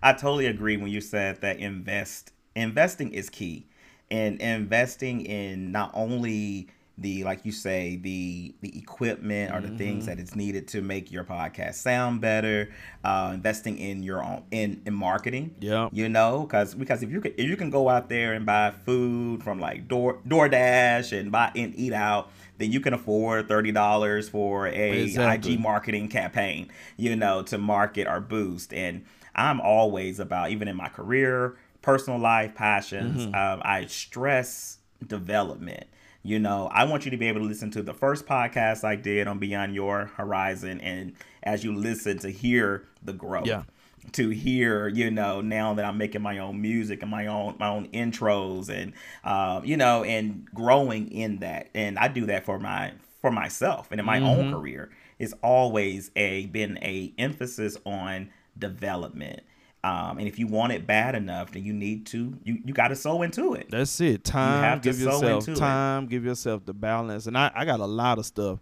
[0.02, 3.66] I totally agree when you said that invest investing is key,
[4.12, 9.78] and investing in not only the like you say the the equipment or the mm-hmm.
[9.78, 12.70] things that is needed to make your podcast sound better
[13.02, 17.20] uh, investing in your own in, in marketing yeah you know because because if you
[17.20, 21.32] can if you can go out there and buy food from like door DoorDash and
[21.32, 25.54] buy and eat out then you can afford $30 for a exactly.
[25.54, 29.02] IG marketing campaign you know to market or boost and
[29.34, 33.34] I'm always about even in my career personal life passions mm-hmm.
[33.34, 35.86] um, I stress development
[36.24, 38.94] you know, I want you to be able to listen to the first podcast I
[38.94, 43.46] did on Beyond Your Horizon, and as you listen to hear the growth.
[43.46, 43.64] Yeah
[44.10, 47.68] to hear you know now that i'm making my own music and my own my
[47.68, 52.58] own intros and uh, you know and growing in that and i do that for
[52.58, 54.26] my for myself and in my mm-hmm.
[54.26, 58.28] own career, it's always a been a emphasis on
[58.58, 59.40] development.
[59.84, 62.88] Um, and if you want it bad enough, then you need to you you got
[62.88, 63.66] to sow into it.
[63.68, 64.22] That's it.
[64.22, 64.76] Time.
[64.76, 66.04] You give yourself time.
[66.04, 66.10] It.
[66.10, 67.26] Give yourself the balance.
[67.26, 68.60] And I I got a lot of stuff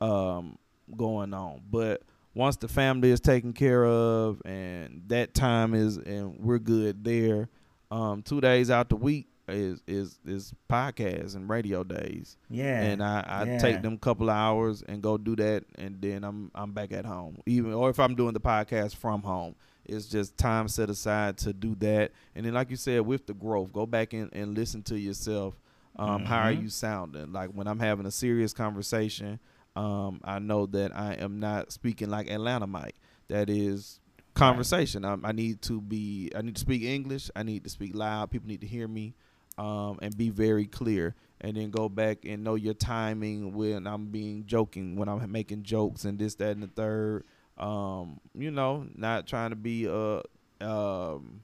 [0.00, 0.58] um,
[0.96, 2.02] going on, but
[2.34, 7.50] once the family is taken care of and that time is and we're good there,
[7.90, 12.38] um, two days out the week is is is podcasts and radio days.
[12.48, 12.80] Yeah.
[12.80, 13.58] And I, I yeah.
[13.58, 17.38] take them couple hours and go do that and then I'm I'm back at home.
[17.46, 19.54] Even or if I'm doing the podcast from home.
[19.84, 22.12] It's just time set aside to do that.
[22.34, 25.54] And then like you said, with the growth, go back in and listen to yourself.
[25.96, 26.24] Um, mm-hmm.
[26.26, 26.62] how are mm-hmm.
[26.62, 27.32] you sounding?
[27.32, 29.38] Like when I'm having a serious conversation,
[29.76, 32.96] um, I know that I am not speaking like Atlanta Mike.
[33.28, 34.00] That is
[34.34, 35.04] conversation.
[35.04, 36.30] I, I, need to be.
[36.36, 37.30] I need to speak English.
[37.34, 38.30] I need to speak loud.
[38.30, 39.14] People need to hear me,
[39.58, 41.14] um, and be very clear.
[41.40, 45.64] And then go back and know your timing when I'm being joking, when I'm making
[45.64, 47.24] jokes, and this, that, and the third.
[47.58, 50.22] Um, you know, not trying to be a
[50.60, 51.42] um,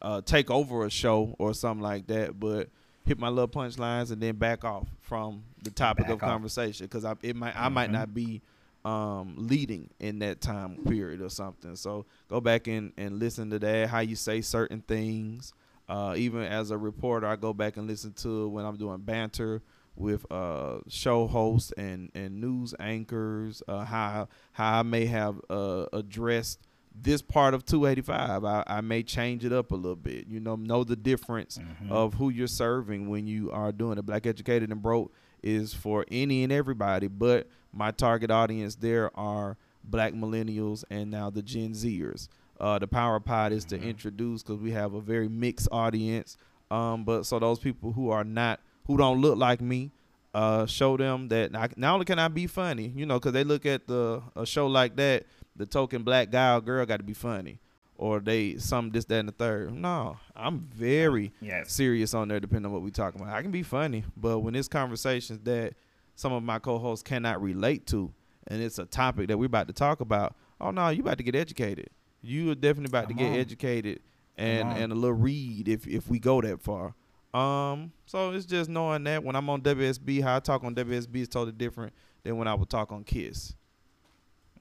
[0.00, 2.68] uh, take over a show or something like that, but
[3.04, 6.28] hit my little punchlines and then back off from the topic back of off.
[6.28, 7.74] conversation because I it might I mm-hmm.
[7.74, 8.42] might not be
[8.84, 11.76] um, leading in that time period or something.
[11.76, 15.52] So go back and, and listen to that, how you say certain things.
[15.88, 19.60] Uh, even as a reporter, I go back and listen to when I'm doing banter
[20.00, 25.86] with uh, show hosts and, and news anchors, uh, how how I may have uh,
[25.92, 26.60] addressed
[26.94, 30.56] this part of 285 I, I may change it up a little bit you know
[30.56, 31.90] know the difference mm-hmm.
[31.90, 36.04] of who you're serving when you are doing it black educated and broke is for
[36.10, 41.72] any and everybody but my target audience there are black millennials and now the gen
[41.72, 42.28] zers
[42.58, 43.82] uh, the power pod is mm-hmm.
[43.82, 46.36] to introduce because we have a very mixed audience
[46.70, 49.92] um, but so those people who are not who don't look like me
[50.34, 53.44] uh, show them that I, not only can I be funny, you know, because they
[53.44, 55.24] look at the a show like that
[55.56, 57.58] the token black guy or girl got to be funny
[57.96, 59.74] or they some this that and the third.
[59.74, 61.72] No, I'm very yes.
[61.72, 63.34] serious on there depending on what we talking about.
[63.34, 65.74] I can be funny, but when it's conversations that
[66.14, 68.12] some of my co-hosts cannot relate to
[68.46, 71.24] and it's a topic that we're about to talk about, oh no, you about to
[71.24, 71.90] get educated.
[72.22, 73.38] You are definitely about Come to get on.
[73.38, 74.00] educated
[74.38, 76.94] and and a little read if if we go that far.
[77.32, 81.16] Um, so it's just knowing that when I'm on WSB, how I talk on WSB
[81.16, 81.92] is totally different
[82.24, 83.54] than when I would talk on Kiss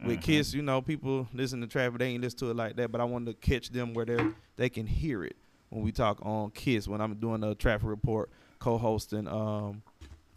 [0.03, 0.31] with mm-hmm.
[0.31, 2.91] Kiss, you know, people listen to Traffic, they ain't listen to it like that.
[2.91, 4.17] But I wanted to catch them where they
[4.55, 5.35] they can hear it
[5.69, 6.87] when we talk on Kiss.
[6.87, 9.81] When I'm doing a traffic report, co-hosting, um,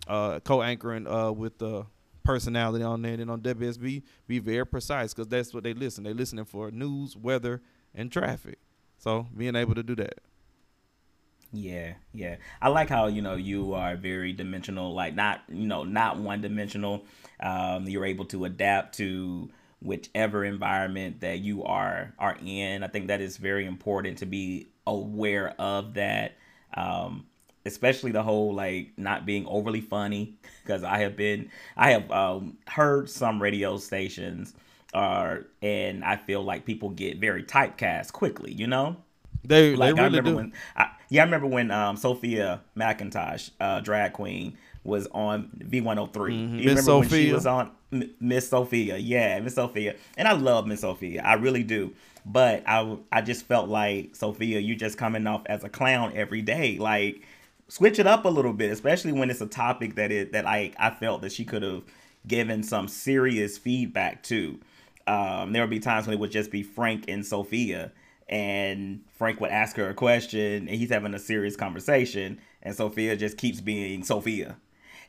[0.09, 1.87] uh, co-anchoring uh, with the
[2.25, 6.05] personality on there, and on WSB, be very precise because that's what they listen.
[6.05, 7.63] They listening for news, weather,
[7.95, 8.59] and traffic.
[8.99, 10.19] So being able to do that.
[11.53, 12.37] Yeah, yeah.
[12.63, 16.41] I like how, you know, you are very dimensional, like not, you know, not one
[16.41, 17.05] dimensional.
[17.41, 19.51] Um, you're able to adapt to
[19.83, 22.83] whichever environment that you are are in.
[22.83, 26.37] I think that is very important to be aware of that.
[26.75, 27.27] Um,
[27.67, 30.35] especially the whole like not being overly funny
[30.65, 34.55] because I have been I have um, heard some radio stations
[34.95, 38.97] are uh, and I feel like people get very typecast quickly, you know?
[39.45, 40.37] They like, they really I do.
[40.37, 46.11] When, I, yeah, I remember when um, Sophia McIntosh, uh, drag queen, was on V103.
[46.11, 46.25] Mm-hmm.
[46.25, 47.01] You Miss remember Sophia.
[47.01, 47.71] when she was on
[48.19, 48.97] Miss Sophia?
[48.97, 49.97] Yeah, Miss Sophia.
[50.17, 51.23] And I love Miss Sophia.
[51.23, 51.93] I really do.
[52.25, 56.41] But I, I just felt like Sophia, you just coming off as a clown every
[56.41, 56.79] day.
[56.79, 57.21] Like
[57.69, 60.73] switch it up a little bit, especially when it's a topic that it that I
[60.79, 61.83] I felt that she could have
[62.27, 64.59] given some serious feedback to.
[65.07, 67.93] Um, there would be times when it would just be Frank and Sophia
[68.29, 73.17] and Frank would ask her a question and he's having a serious conversation and Sophia
[73.17, 74.57] just keeps being Sophia.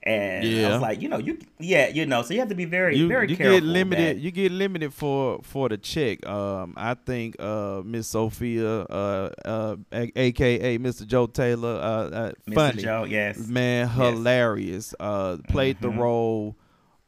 [0.05, 0.67] And yeah.
[0.67, 2.97] I was like, you know, you yeah, you know, so you have to be very
[2.97, 3.61] you, very you careful.
[3.61, 6.25] Get limited, you get limited for for the check.
[6.27, 11.07] Um, I think uh, Miss Sophia, uh, uh, aka Mr.
[11.07, 12.53] Joe Taylor, uh, uh Mr.
[12.53, 14.93] funny, Joe, yes, man, hilarious.
[14.93, 14.95] Yes.
[14.99, 15.95] Uh, played mm-hmm.
[15.95, 16.57] the role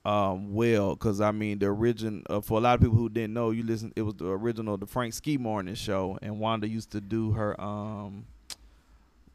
[0.05, 3.33] um, well because I mean the original uh, for a lot of people who didn't
[3.33, 6.91] know you listen it was the original the Frank Ski Morning show and Wanda used
[6.91, 8.25] to do her um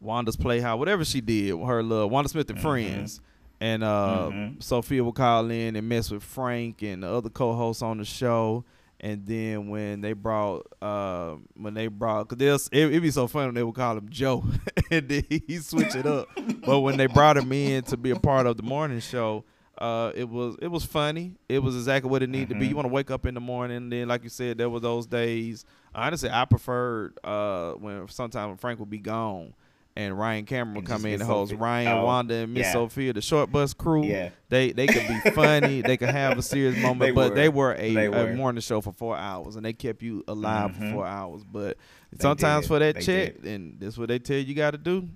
[0.01, 2.68] Wanda's Playhouse whatever she did her little Wanda Smith and mm-hmm.
[2.68, 3.21] Friends
[3.61, 4.61] and uh, mm-hmm.
[4.61, 8.64] Sophia would call in and mess with Frank and the other co-hosts on the show
[9.01, 13.47] and then when they brought uh, when they brought because it, it'd be so funny
[13.47, 14.45] when they would call him Joe
[14.91, 16.29] and then he switch it up
[16.64, 19.45] but when they brought him in to be a part of the morning show
[19.81, 21.35] uh, it was it was funny.
[21.49, 22.55] It was exactly what it needed mm-hmm.
[22.55, 22.66] to be.
[22.66, 22.76] You mm-hmm.
[22.76, 25.07] want to wake up in the morning, And then like you said, there were those
[25.07, 25.64] days.
[25.95, 29.55] Honestly, I preferred uh, when sometimes Frank would be gone,
[29.97, 32.72] and Ryan Cameron will come in and host Ryan, oh, Wanda, and Miss yeah.
[32.72, 34.05] Sophia, the short bus crew.
[34.05, 34.31] Yeah.
[34.51, 37.35] They they could be funny, they could have a serious moment, they but were.
[37.35, 38.31] they were a, they were.
[38.31, 40.91] a, morning show for four hours and they kept you alive mm-hmm.
[40.91, 41.43] for four hours.
[41.43, 41.78] But
[42.12, 42.68] they sometimes did.
[42.68, 43.47] for that check, did.
[43.47, 45.09] and that's what they tell you, you got to do.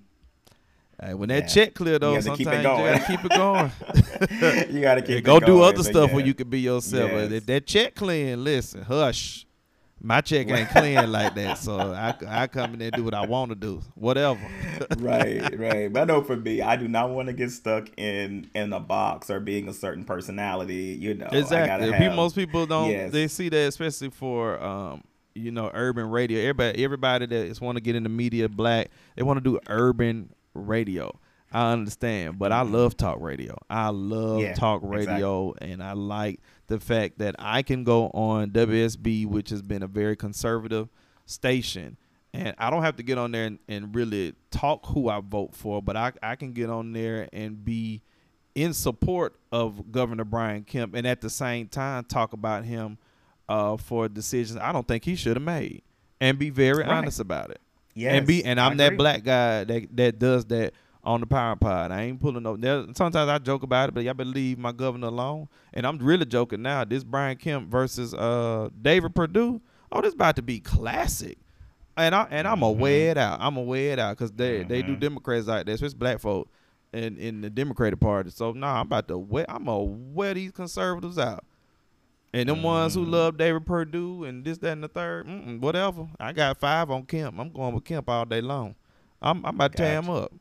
[1.03, 1.49] Hey, when that yeah.
[1.49, 3.73] check clear though, sometimes you gotta keep it going.
[4.75, 6.15] you gotta keep go going, Go do other stuff yeah.
[6.15, 7.11] where you can be yourself.
[7.11, 7.33] Yes.
[7.33, 9.47] If that check clean, listen, hush.
[10.01, 13.15] My check ain't clean like that, so I, I come in there and do what
[13.15, 14.39] I want to do, whatever.
[14.99, 15.91] right, right.
[15.91, 18.81] But I know for me, I do not want to get stuck in in a
[18.81, 20.99] box or being a certain personality.
[21.01, 21.91] You know, exactly.
[21.91, 22.91] Have, most people don't.
[22.91, 23.13] Yes.
[23.13, 26.39] They see that, especially for um, you know, urban radio.
[26.41, 29.59] Everybody, everybody that is want to get in the media, black, they want to do
[29.69, 31.19] urban radio.
[31.53, 32.75] I understand, but I mm-hmm.
[32.75, 33.57] love talk radio.
[33.71, 35.71] I love yeah, talk radio, exactly.
[35.71, 39.87] and I like the fact that I can go on WSB, which has been a
[39.87, 40.89] very conservative
[41.27, 41.97] station,
[42.33, 45.55] and I don't have to get on there and, and really talk who I vote
[45.55, 48.03] for, but I, I can get on there and be
[48.57, 52.99] in support of Governor Brian Kemp, and at the same time talk about him
[53.49, 55.83] uh, for decisions I don't think he should have made,
[56.21, 56.89] and be very right.
[56.89, 57.61] honest about it.
[57.95, 60.75] Yes, and be and I'm that black guy that that does that
[61.05, 61.93] on the power pod.
[61.93, 62.57] I ain't pulling no.
[62.57, 65.49] There, sometimes I joke about it, but y'all better leave my governor alone.
[65.73, 66.85] And I'm really joking now.
[66.85, 69.61] This Brian Kemp versus uh David Perdue.
[69.93, 71.39] Oh, this about to be classic.
[71.97, 72.81] And I and I'm gonna mm-hmm.
[72.81, 73.39] wear it out.
[73.41, 74.69] I'm gonna wear it out because they mm-hmm.
[74.69, 75.01] they do mm-hmm.
[75.01, 75.83] Democrats like this.
[75.83, 76.49] It's black folk
[76.93, 78.31] in in the Democratic Party.
[78.31, 79.47] So nah, I'm about to wear.
[79.49, 81.45] I'm gonna wear these conservatives out.
[82.35, 82.63] And them mm.
[82.63, 83.13] ones who mm-hmm.
[83.13, 86.09] love David Perdue and this, that, and the third, whatever.
[86.19, 87.39] I got five on Kemp.
[87.39, 88.75] I'm going with Kemp all day long.
[89.23, 90.33] I'm, I'm about to tear him up.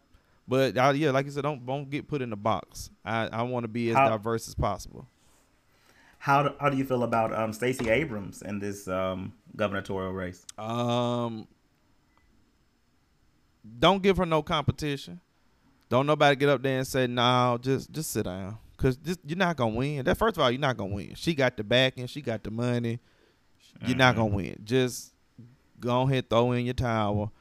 [0.48, 2.90] But uh, yeah, like you said, don't don't get put in the box.
[3.06, 5.08] I, I want to be as how, diverse as possible.
[6.18, 10.44] How do, how do you feel about um, Stacey Abrams in this um, gubernatorial race?
[10.58, 11.48] Um,
[13.80, 15.22] don't give her no competition.
[15.90, 17.60] Don't nobody get up there and say no.
[17.62, 20.04] Just just sit down because you're not gonna win.
[20.04, 21.14] That first of all, you're not gonna win.
[21.16, 23.00] She got the backing, she got the money.
[23.80, 23.98] You're mm-hmm.
[23.98, 24.36] not gonna mm-hmm.
[24.36, 24.62] win.
[24.64, 25.14] Just
[25.80, 27.32] go ahead, throw in your towel.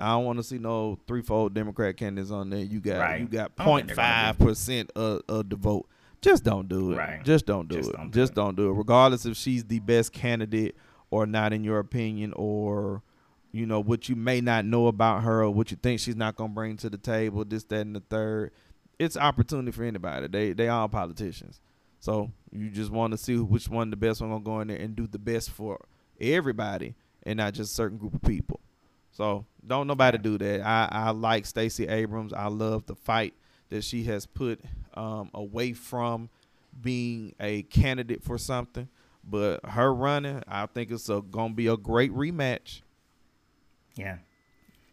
[0.00, 2.60] I don't want to see no threefold Democrat candidates on there.
[2.60, 3.20] You got right.
[3.20, 5.88] you got 0.5 percent of, of the vote.
[6.20, 6.96] Just don't do it.
[6.96, 7.24] Right.
[7.24, 7.96] Just don't do Just it.
[7.96, 8.34] Don't do Just it.
[8.34, 8.74] don't do it.
[8.74, 10.76] Regardless if she's the best candidate
[11.10, 13.02] or not, in your opinion, or
[13.52, 16.34] you know what you may not know about her or what you think she's not
[16.34, 17.44] gonna bring to the table.
[17.44, 18.50] This, that, and the third.
[18.98, 20.26] It's opportunity for anybody.
[20.28, 21.60] They they all politicians.
[22.00, 24.76] So you just want to see which one the best one gonna go in there
[24.78, 25.80] and do the best for
[26.20, 26.94] everybody
[27.24, 28.60] and not just a certain group of people.
[29.10, 30.62] So don't nobody do that.
[30.64, 32.32] I, I like Stacey Abrams.
[32.32, 33.34] I love the fight
[33.68, 34.60] that she has put
[34.94, 36.30] um, away from
[36.80, 38.88] being a candidate for something.
[39.24, 42.82] But her running, I think it's a, gonna be a great rematch.
[43.96, 44.18] Yeah,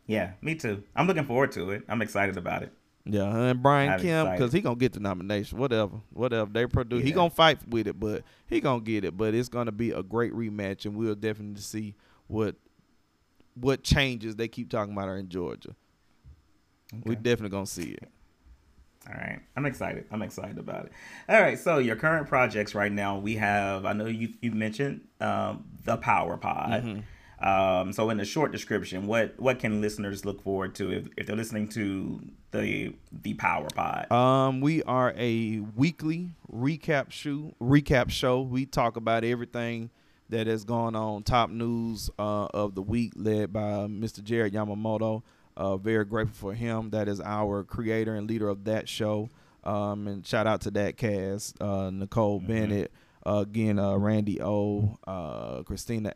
[0.08, 0.84] yeah, me too.
[0.96, 1.84] I'm looking forward to it.
[1.88, 2.74] I'm excited about it.
[3.08, 5.60] Yeah, and Brian I'm Kemp because he gonna get the nomination.
[5.60, 7.06] Whatever, whatever they produce, yeah.
[7.06, 9.16] he gonna fight with it, but he gonna get it.
[9.16, 11.94] But it's gonna be a great rematch, and we'll definitely see
[12.28, 12.56] what
[13.54, 15.76] what changes they keep talking about are in Georgia.
[16.94, 17.04] Okay.
[17.06, 18.10] We're definitely gonna see it.
[19.08, 20.06] All right, I'm excited.
[20.12, 20.92] I'm excited about it.
[21.30, 23.86] All right, so your current projects right now, we have.
[23.86, 26.84] I know you you mentioned um, the Power Pod.
[26.84, 27.00] Mm-hmm.
[27.40, 31.28] Um, so in the short description, what what can listeners look forward to if, if
[31.28, 32.22] they're listening to
[32.52, 34.12] the the Power Pod?
[34.12, 37.54] Um, we are a weekly recap show.
[37.62, 38.42] Recap show.
[38.42, 39.90] We talk about everything
[40.30, 41.24] that has gone on.
[41.24, 44.24] Top news uh, of the week, led by Mr.
[44.24, 45.24] Jared Yamamoto.
[45.58, 46.90] Uh, very grateful for him.
[46.90, 49.30] That is our creator and leader of that show.
[49.64, 52.48] Um, and shout out to that cast, uh, Nicole mm-hmm.
[52.48, 52.92] Bennett,
[53.26, 56.14] uh, again, uh, Randy O, uh, Christina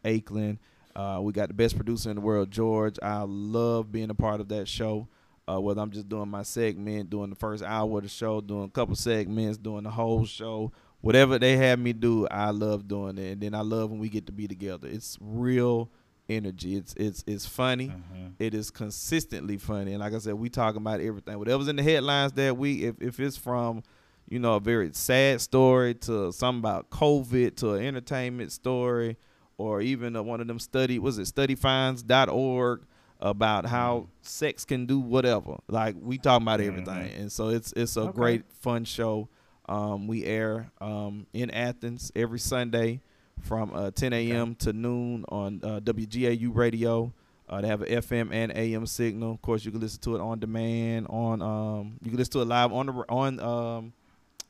[0.95, 1.23] Akeland.
[1.23, 2.97] we got the best producer in the world, George.
[3.01, 5.07] I love being a part of that show.
[5.47, 8.69] whether I'm just doing my segment, doing the first hour of the show, doing a
[8.69, 10.71] couple segments, doing the whole show,
[11.01, 13.31] whatever they have me do, I love doing it.
[13.31, 14.87] And then I love when we get to be together.
[14.87, 15.89] It's real
[16.29, 16.75] energy.
[16.75, 17.87] It's it's it's funny.
[17.87, 18.27] Mm-hmm.
[18.39, 19.93] It is consistently funny.
[19.93, 21.37] And like I said, we talk about everything.
[21.37, 23.83] Whatever's in the headlines that week, if if it's from
[24.27, 29.17] you know a very sad story to something about COVID to an entertainment story,
[29.59, 32.81] or even a, one of them study was it studyfinds.org
[33.19, 34.09] about how mm-hmm.
[34.21, 35.57] sex can do whatever.
[35.67, 37.21] Like we talk about everything, mm-hmm.
[37.21, 38.11] and so it's it's a okay.
[38.13, 39.27] great fun show.
[39.67, 43.01] Um, we air um, in Athens every Sunday
[43.41, 44.51] from uh, 10 a.m.
[44.51, 44.55] Okay.
[44.65, 47.13] to noon on uh, WGAU radio.
[47.47, 49.31] Uh, they have an FM and AM signal.
[49.33, 51.07] Of course, you can listen to it on demand.
[51.09, 53.93] On um, you can listen to it live on the on um,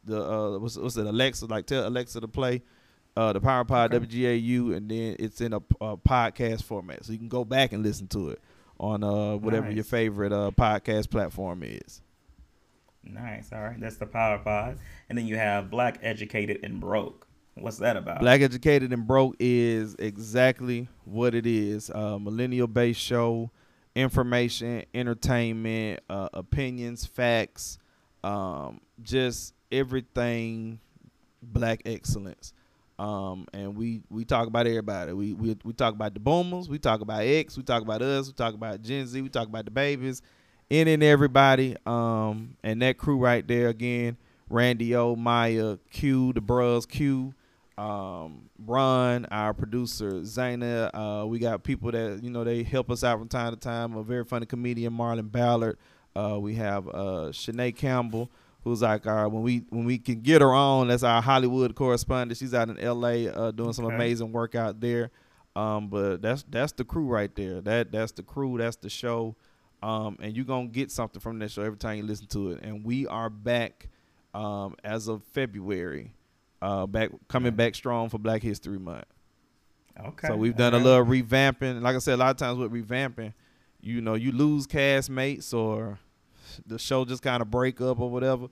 [0.06, 1.48] the uh, what's, what's it Alexa?
[1.48, 2.62] Like tell Alexa to play
[3.20, 4.06] uh, the Power Pod okay.
[4.06, 7.84] WGAU, and then it's in a, a, podcast format, so you can go back and
[7.84, 8.40] listen to it.
[8.80, 9.76] on uh whatever nice.
[9.76, 12.02] your favorite uh podcast platform is.
[13.04, 13.52] Nice.
[13.52, 17.28] All right, that's the Power Pod, and then you have Black Educated and Broke.
[17.56, 18.22] What's that about?
[18.22, 21.90] Black Educated and Broke is exactly what it is.
[21.90, 23.52] A millennial based show,
[23.96, 27.80] information, entertainment, uh, opinions, facts,
[28.24, 30.80] um, just everything
[31.42, 32.54] black excellence.
[33.00, 35.14] Um, and we we talk about everybody.
[35.14, 38.28] We, we we talk about the boomers, we talk about X, we talk about us,
[38.28, 40.22] we talk about Gen Z, we talk about the babies,
[40.70, 41.78] in and everybody.
[41.86, 44.18] Um, and that crew right there again,
[44.50, 47.34] Randy O, Maya, Q, the Bros, Q,
[47.78, 50.90] um, Ron, our producer, Zaina.
[50.94, 53.96] Uh, we got people that you know they help us out from time to time.
[53.96, 55.78] A very funny comedian, Marlon Ballard.
[56.14, 58.30] Uh, we have uh, Shanae Campbell
[58.64, 60.88] who's like our when we when we can get her on.
[60.90, 62.38] That's our Hollywood correspondent.
[62.38, 63.30] She's out in L.A.
[63.30, 63.96] Uh, doing some okay.
[63.96, 65.12] amazing work out there.
[65.56, 67.62] Um, but that's that's the crew right there.
[67.62, 68.58] That that's the crew.
[68.58, 69.36] That's the show.
[69.82, 72.64] Um, and you're gonna get something from that show every time you listen to it.
[72.64, 73.88] And we are back
[74.34, 76.14] um, as of February,
[76.62, 79.06] uh, back coming back strong for Black History Month.
[80.08, 80.28] Okay.
[80.28, 81.82] So we've done a little revamping.
[81.82, 83.34] Like I said, a lot of times with revamping,
[83.82, 86.00] you know, you lose castmates or
[86.66, 88.48] the show just kind of break up or whatever.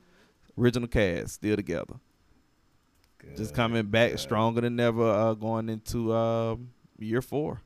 [0.58, 1.96] Original cast still together.
[3.20, 4.20] Good, just coming back good.
[4.20, 6.56] stronger than ever, uh, going into uh,
[7.00, 7.62] year four.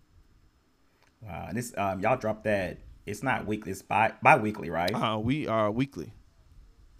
[1.22, 2.80] Wow, and this um, y'all dropped that.
[3.06, 3.72] It's not weekly.
[3.72, 4.94] It's bi weekly, right?
[4.94, 6.14] Uh, we are weekly.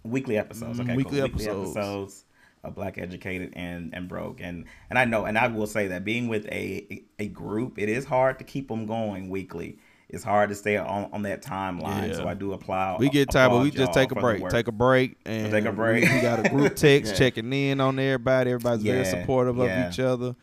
[0.02, 0.80] Weekly episodes.
[0.80, 1.28] Okay, weekly, cool.
[1.28, 1.76] weekly episodes.
[1.76, 2.24] episodes
[2.64, 6.04] of Black Educated and and Broke, and and I know, and I will say that
[6.04, 9.78] being with a a group, it is hard to keep them going weekly
[10.08, 12.08] it's hard to stay on, on that timeline.
[12.08, 12.14] Yeah.
[12.14, 12.96] So I do apply.
[12.98, 14.46] We get tired, but we just take a break.
[14.50, 16.04] Take a break and take a break.
[16.04, 17.18] We, we got a group text yeah.
[17.18, 18.50] checking in on everybody.
[18.50, 18.92] Everybody's yeah.
[18.92, 20.36] very supportive of each other,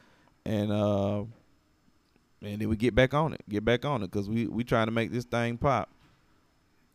[0.45, 1.23] and uh,
[2.41, 3.41] and then we get back on it.
[3.47, 5.89] Get back on it because we we trying to make this thing pop.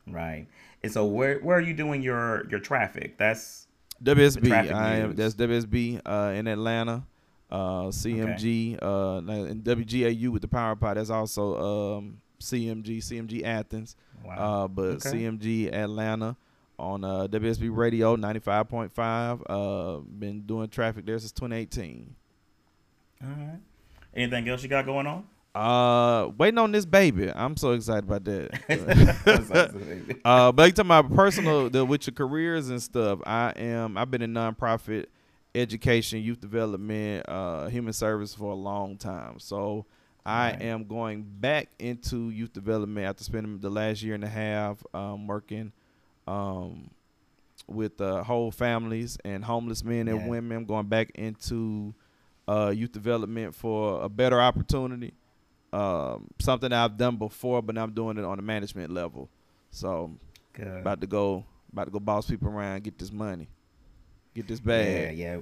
[0.07, 0.47] Right.
[0.83, 3.19] And so where where are you doing your your traffic?
[3.19, 3.67] That's
[4.03, 4.53] WSB.
[4.53, 5.15] I am.
[5.15, 7.07] That's WSB uh, in Atlanta.
[7.51, 8.79] Uh, CMG okay.
[8.83, 10.97] uh, and WGAU with the Power Pod.
[10.97, 14.65] That's also um, CMG, CMG Athens, wow.
[14.65, 15.11] uh, but okay.
[15.11, 16.37] CMG Atlanta
[16.79, 19.43] on uh, WSB Radio 95.5.
[19.49, 22.15] Uh, been doing traffic there since 2018.
[23.23, 23.59] All right.
[24.15, 25.25] Anything else you got going on?
[25.55, 27.31] Uh, waiting on this baby.
[27.33, 30.19] I'm so excited about that.
[30.25, 33.21] uh, but talking about personal, the, with your careers and stuff.
[33.25, 33.97] I am.
[33.97, 35.07] I've been in nonprofit
[35.55, 39.39] education, youth development, uh, human service for a long time.
[39.39, 39.87] So
[40.27, 40.63] I right.
[40.63, 45.27] am going back into youth development after spending the last year and a half um,
[45.27, 45.73] working
[46.27, 46.91] um,
[47.67, 50.27] with uh, whole families and homeless men and yeah.
[50.27, 50.57] women.
[50.59, 51.95] I'm going back into
[52.49, 55.13] uh, youth development for a better opportunity.
[55.75, 59.29] Um, something I've done before, but I'm doing it on a management level.
[59.73, 60.13] So,
[60.53, 60.69] Good.
[60.69, 63.49] about to go, about to go boss people around, get this money,
[64.35, 65.19] get this bag.
[65.19, 65.41] Yeah, yeah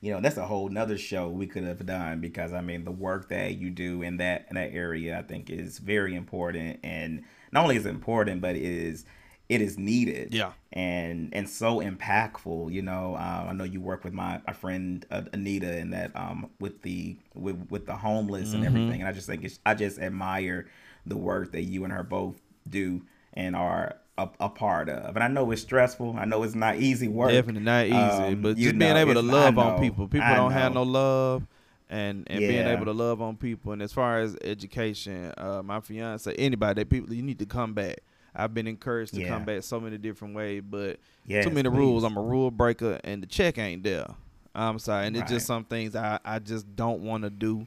[0.00, 2.90] you know that's a whole nother show we could have done because i mean the
[2.90, 6.78] work that you do in that in that area i think is very important.
[6.82, 9.04] And not only is it important but it is
[9.48, 10.34] it is needed.
[10.34, 10.52] Yeah.
[10.72, 13.14] And and so impactful you know.
[13.14, 16.82] Uh, i know you work with my, my friend uh, anita and that um with
[16.82, 18.56] the with with the homeless mm-hmm.
[18.56, 19.00] and everything.
[19.00, 20.66] And i just think it's i just admire
[21.06, 22.36] the work that you and her both
[22.68, 25.14] do and are a, a, part of.
[25.16, 26.16] And I know it's stressful.
[26.18, 27.30] I know it's not easy work.
[27.30, 27.96] Definitely not easy.
[27.96, 30.08] Um, but just know, being able to love know, on people.
[30.08, 30.58] People I don't know.
[30.58, 31.46] have no love.
[31.90, 32.48] And, and yeah.
[32.48, 33.72] being able to love on people.
[33.72, 37.72] And as far as education, uh, my fiance, anybody, that people, you need to come
[37.72, 38.00] back.
[38.34, 39.28] I've been encouraged to yeah.
[39.28, 41.76] come back so many different ways, but yes, too many please.
[41.76, 42.04] rules.
[42.04, 44.06] I'm a rule breaker, and the check ain't there.
[44.54, 45.22] I'm sorry, and right.
[45.22, 47.66] it's just some things I, I just don't want to do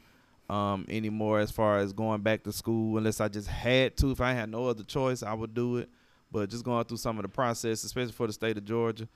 [0.50, 1.40] um, anymore.
[1.40, 4.12] As far as going back to school, unless I just had to.
[4.12, 5.90] If I had no other choice, I would do it.
[6.32, 9.08] But just going through some of the process, especially for the state of Georgia,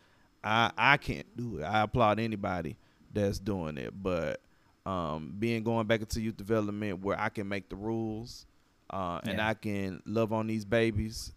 [0.44, 1.64] I I can't do it.
[1.64, 2.76] I applaud anybody
[3.14, 4.42] that's doing it, but
[4.86, 8.46] um, being going back into youth development where I can make the rules
[8.90, 11.34] uh, and I can love on these babies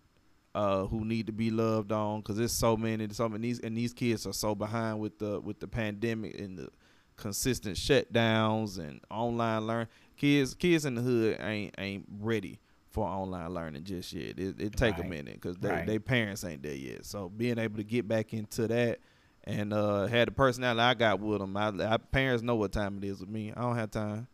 [0.54, 3.76] uh, who need to be loved on because there's so many, so many these and
[3.76, 6.68] these kids are so behind with the with the pandemic and the
[7.16, 9.88] consistent shutdowns and online learn.
[10.16, 12.58] Kids kids in the hood ain't ain't ready
[12.98, 14.40] for online learning just yet.
[14.40, 15.06] It, it take right.
[15.06, 15.86] a minute because they, right.
[15.86, 17.04] they parents ain't there yet.
[17.04, 18.98] So being able to get back into that
[19.44, 22.98] and uh, had the personality I got with them, I, I, parents know what time
[22.98, 23.52] it is with me.
[23.56, 24.26] I don't have time.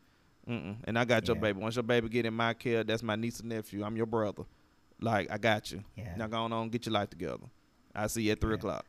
[0.49, 0.77] Mm-mm.
[0.85, 1.35] And I got yeah.
[1.35, 1.61] your baby.
[1.61, 3.85] Once your baby get in my care, that's my niece and nephew.
[3.85, 4.45] I'm your brother.
[4.99, 5.85] Like I got you.
[5.95, 6.15] Yeah.
[6.17, 7.45] Now go on, get your life together.
[7.95, 8.57] I see you at three yeah.
[8.57, 8.87] o'clock.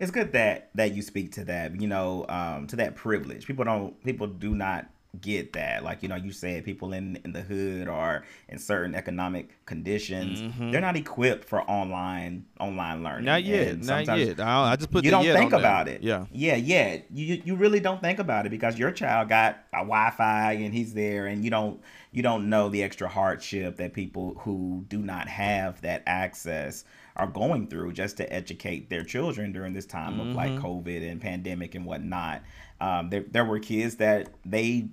[0.00, 1.80] It's good that that you speak to that.
[1.80, 3.46] You know, um, to that privilege.
[3.46, 4.02] People don't.
[4.02, 4.88] People do not
[5.18, 5.82] get that.
[5.82, 10.40] Like you know, you said people in in the hood are in certain economic conditions.
[10.40, 10.70] Mm-hmm.
[10.70, 13.24] They're not equipped for online online learning.
[13.24, 13.78] Not yet.
[13.82, 14.40] Not yet.
[14.40, 16.02] I, I, just put you don't think about it.
[16.02, 16.26] Yeah.
[16.30, 16.56] Yeah.
[16.56, 16.98] Yeah.
[17.12, 20.94] You you really don't think about it because your child got a Wi-Fi and he's
[20.94, 21.80] there, and you don't
[22.12, 26.84] you don't know the extra hardship that people who do not have that access
[27.16, 30.30] are going through just to educate their children during this time mm-hmm.
[30.30, 30.66] of like mm-hmm.
[30.66, 32.42] COVID and pandemic and whatnot.
[32.80, 34.88] Um, there, there were kids that they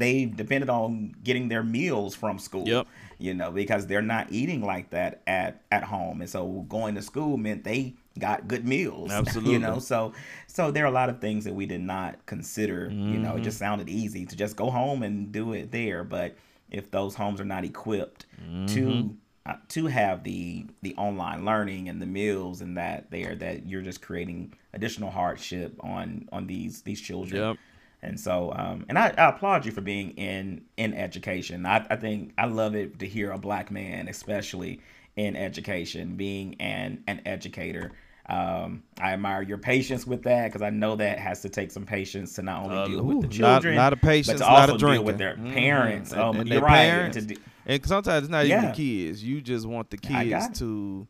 [0.00, 2.66] they depended on getting their meals from school.
[2.66, 2.86] Yep.
[3.18, 7.02] You know, because they're not eating like that at at home, and so going to
[7.02, 9.10] school meant they got good meals.
[9.10, 9.52] Absolutely.
[9.52, 10.14] You know, so
[10.46, 12.88] so there are a lot of things that we did not consider.
[12.88, 13.12] Mm-hmm.
[13.12, 13.64] You know, it just mm-hmm.
[13.64, 16.36] sounded easy to just go home and do it there, but
[16.70, 18.66] if those homes are not equipped mm-hmm.
[18.66, 23.66] to uh, to have the the online learning and the meals and that there that
[23.66, 27.56] you're just creating additional hardship on on these these children yep.
[28.02, 31.96] And so um and I, I, applaud you for being in in education I, I
[31.96, 34.80] think i love it to hear a black man especially
[35.16, 37.92] in education being an an educator
[38.30, 41.84] um, I admire your patience with that because I know that has to take some
[41.84, 44.50] patience to not only uh, deal with the children, not, not a patience, but to
[44.50, 45.52] also deal with their mm-hmm.
[45.52, 46.12] parents.
[46.12, 46.20] Mm-hmm.
[46.20, 46.90] Um, and, and you're right.
[46.90, 48.58] Parents, and, and, sometimes it's not yeah.
[48.58, 49.24] even the kids.
[49.24, 51.08] You just want the kids to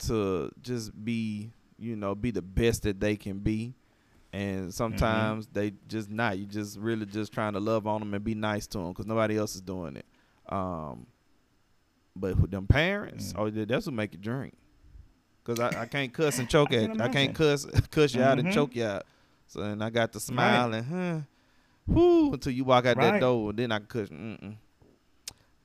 [0.00, 3.72] to just be, you know, be the best that they can be.
[4.32, 5.58] And sometimes mm-hmm.
[5.58, 6.38] they just not.
[6.38, 9.06] You just really just trying to love on them and be nice to them because
[9.06, 10.06] nobody else is doing it.
[10.48, 11.06] Um,
[12.14, 13.38] but with them parents, mm.
[13.38, 14.54] oh, that's what make you drink.
[15.44, 17.00] Cause I, I can't cuss and choke at you.
[17.02, 18.28] I can't cuss cuss you mm-hmm.
[18.28, 18.54] out and mm-hmm.
[18.54, 19.04] choke you out.
[19.46, 20.76] So and I got to smile right.
[20.78, 21.20] and huh,
[21.86, 23.12] whoo until you walk out right.
[23.12, 23.54] that door.
[23.54, 24.10] Then I cuss.
[24.10, 24.56] Mm-mm.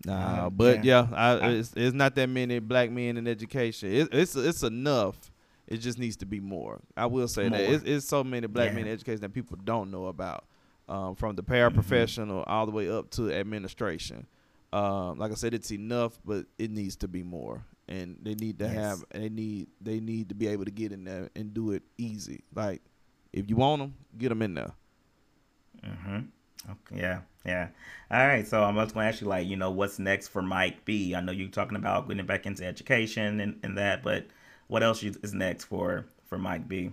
[0.06, 3.92] Nah, but yeah, yeah I, it's, it's not that many black men in education.
[3.92, 5.32] It, it's it's enough.
[5.68, 6.82] It just needs to be more.
[6.98, 7.58] I will say more.
[7.58, 8.76] that it's, it's, so many black yeah.
[8.76, 10.46] men in education that people don't know about,
[10.90, 12.52] um, from the paraprofessional mm-hmm.
[12.52, 14.28] all the way up to administration.
[14.74, 18.60] Um, like I said, it's enough, but it needs to be more and they need
[18.60, 18.74] to yes.
[18.74, 21.84] have they need they need to be able to get in there and do it
[21.98, 22.44] easy.
[22.56, 22.82] Like
[23.34, 24.72] if you want them, get them in there.
[25.86, 26.28] Mhm.
[26.70, 27.02] Okay.
[27.02, 27.22] Yeah.
[27.46, 27.68] Yeah.
[28.10, 28.48] All right.
[28.48, 31.14] So I'm just going to ask you, like, you know, what's next for Mike B?
[31.14, 34.28] I know you're talking about getting back into education and, and that, but
[34.74, 36.92] what else is next for for Mike B?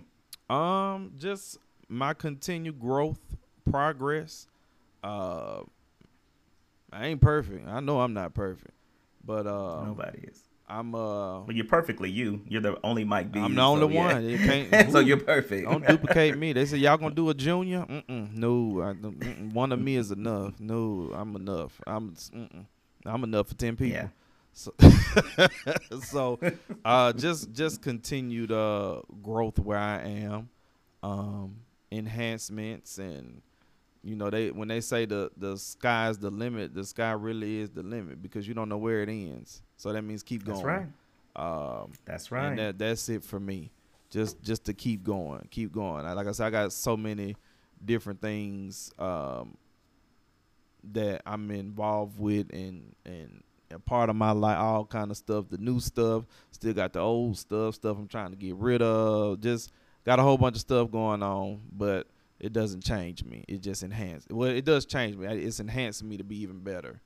[0.51, 1.57] Um, just
[1.89, 3.19] my continued growth,
[3.71, 4.47] progress.
[5.03, 5.61] Uh,
[6.93, 7.67] I ain't perfect.
[7.67, 8.75] I know I'm not perfect,
[9.25, 10.43] but uh, nobody is.
[10.69, 11.39] I'm uh.
[11.39, 12.43] But you're perfectly you.
[12.47, 13.39] You're the only Mike B.
[13.39, 14.29] I'm the only so, one.
[14.29, 14.89] Yeah.
[14.91, 15.67] so you're perfect.
[15.67, 16.53] Don't duplicate me.
[16.53, 17.87] They said y'all gonna do a junior.
[17.89, 20.59] Mm-mm, no, I, mm-mm, one of me is enough.
[20.59, 21.81] No, I'm enough.
[21.87, 22.65] I'm mm-mm,
[23.07, 23.97] I'm enough for ten people.
[23.97, 24.09] Yeah.
[24.53, 24.73] So,
[26.01, 26.39] so
[26.83, 30.49] uh, just just continued uh growth where I am,
[31.01, 31.55] um,
[31.91, 33.41] enhancements and
[34.03, 37.69] you know they when they say the the sky's the limit, the sky really is
[37.69, 39.61] the limit because you don't know where it ends.
[39.77, 40.57] So that means keep going.
[40.57, 40.87] That's right.
[41.35, 42.47] Um, that's right.
[42.47, 43.71] And that that's it for me.
[44.09, 46.03] Just just to keep going, keep going.
[46.03, 47.37] Like I said, I got so many
[47.83, 49.55] different things um,
[50.91, 55.45] that I'm involved with, and and a part of my life, all kind of stuff.
[55.49, 59.41] The new stuff, still got the old stuff, stuff I'm trying to get rid of.
[59.41, 59.71] Just
[60.05, 62.07] got a whole bunch of stuff going on, but
[62.39, 63.45] it doesn't change me.
[63.47, 64.27] It just enhances.
[64.29, 65.27] Well, it does change me.
[65.27, 67.01] It's enhancing me to be even better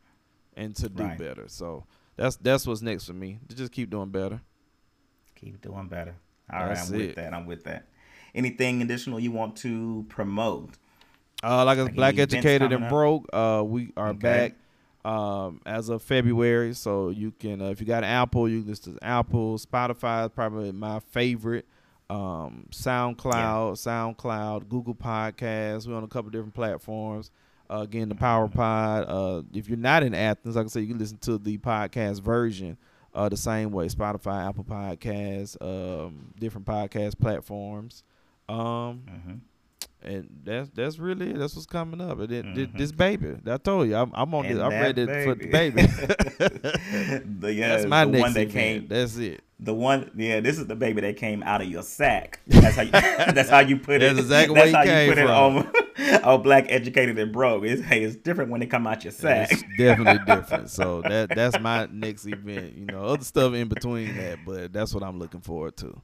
[0.56, 1.18] and to do right.
[1.18, 1.46] better.
[1.48, 1.86] So
[2.16, 3.40] that's that's what's next for me.
[3.50, 4.42] To just keep doing better.
[5.36, 6.16] Keep doing better.
[6.52, 7.08] All right, I'm it.
[7.08, 7.34] with that.
[7.34, 7.88] I'm with that.
[8.34, 10.78] Anything additional you want to promote?
[11.44, 14.20] Uh, like, like Black Educated and Broke, uh, we are okay.
[14.20, 14.54] back
[15.06, 16.74] um, as of February.
[16.74, 20.26] So you can, uh, if you got an Apple, you can listen to Apple, Spotify
[20.26, 21.66] is probably my favorite
[22.10, 24.14] um, SoundCloud, yeah.
[24.16, 25.88] SoundCloud, Google Podcasts.
[25.88, 27.32] We're on a couple different platforms.
[27.70, 29.06] Uh, again, the Power Pod.
[29.08, 32.22] Uh, if you're not in Athens, like I said, you can listen to the podcast
[32.22, 32.78] version
[33.14, 38.04] uh, the same way: Spotify, Apple Podcasts, um, different podcast platforms.
[38.48, 39.36] Um, mm-hmm
[40.06, 41.40] and that's that's really it.
[41.40, 42.20] That's what's coming up.
[42.20, 42.78] And it, mm-hmm.
[42.78, 44.48] this baby, I told you, I'm, I'm on.
[44.48, 45.26] this, I'm ready baby.
[45.26, 45.82] for the baby.
[47.40, 48.54] the, yeah, that's my the next one that event.
[48.54, 48.88] came.
[48.88, 49.42] That's it.
[49.58, 52.42] The one, yeah, this is the baby that came out of your sack.
[52.46, 54.20] That's how you, that's how you put that's it.
[54.20, 55.58] Exactly that's how you put from.
[55.98, 57.64] it on, on black educated and broke.
[57.64, 59.52] It's, hey, it's different when they come out your sack.
[59.52, 60.70] It's definitely different.
[60.70, 62.76] So that that's my next event.
[62.76, 66.02] You know, other stuff in between that, but that's what I'm looking forward to.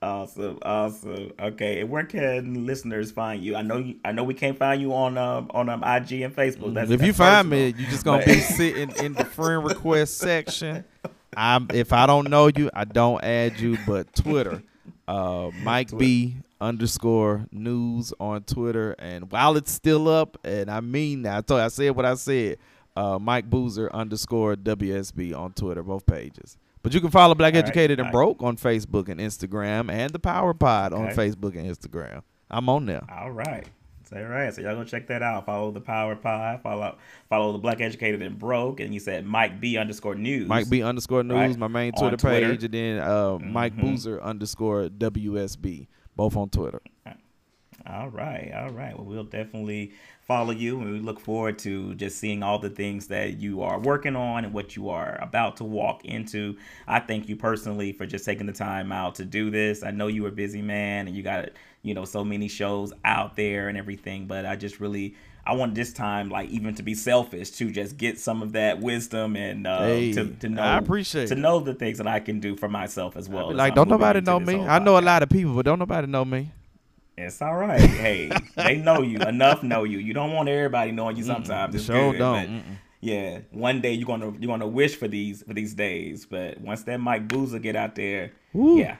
[0.00, 1.32] Awesome, awesome.
[1.40, 3.56] Okay, and where can listeners find you?
[3.56, 6.34] I know you, I know we can't find you on um on um IG and
[6.34, 6.74] Facebook.
[6.74, 10.18] That's, if that's you find me, you just gonna be sitting in the friend request
[10.18, 10.84] section.
[11.36, 13.76] I'm if I don't know you, I don't add you.
[13.86, 14.62] But Twitter,
[15.08, 15.98] uh, Mike Twitter.
[15.98, 18.94] B underscore news on Twitter.
[18.98, 22.14] And while it's still up, and I mean that I told I said what I
[22.14, 22.58] said,
[22.96, 26.56] uh, Mike Boozer underscore WSB on Twitter, both pages.
[26.82, 30.12] But you can follow Black All Educated right, and Broke on Facebook and Instagram, and
[30.12, 31.02] the Power Pod okay.
[31.02, 32.22] on Facebook and Instagram.
[32.50, 33.04] I'm on there.
[33.10, 33.68] All right.
[34.10, 35.44] All right, so y'all go check that out.
[35.44, 36.62] Follow the Power Pod.
[36.62, 36.96] Follow
[37.28, 40.48] follow the Black Educated and Broke, and you said Mike B underscore News.
[40.48, 41.58] Mike B underscore News, right?
[41.58, 43.52] my main Twitter, Twitter, page, and then uh, mm-hmm.
[43.52, 46.80] Mike Boozer underscore WSB, both on Twitter.
[47.86, 48.96] All right, all right.
[48.96, 49.92] Well, we'll definitely
[50.28, 53.80] follow you, and we look forward to just seeing all the things that you are
[53.80, 56.54] working on and what you are about to walk into.
[56.86, 59.82] I thank you personally for just taking the time out to do this.
[59.82, 61.48] I know you are a busy man, and you got
[61.82, 65.16] you know so many shows out there and everything, but I just really
[65.46, 68.80] I want this time, like even to be selfish, to just get some of that
[68.80, 70.60] wisdom and uh, hey, to, to know.
[70.60, 73.54] I appreciate to know the things that I can do for myself as well.
[73.54, 74.60] Like, don't nobody know me.
[74.60, 76.50] I know a lot of people, but don't nobody know me.
[77.18, 77.80] It's all right.
[77.80, 79.62] Hey, they know you enough.
[79.62, 79.98] Know you.
[79.98, 81.24] You don't want everybody knowing you.
[81.24, 82.62] Sometimes it's sure good, don't.
[83.00, 86.84] yeah, one day you're gonna you're gonna wish for these for these days, but once
[86.84, 88.78] that Mike Boozer get out there, Woo.
[88.78, 88.98] yeah,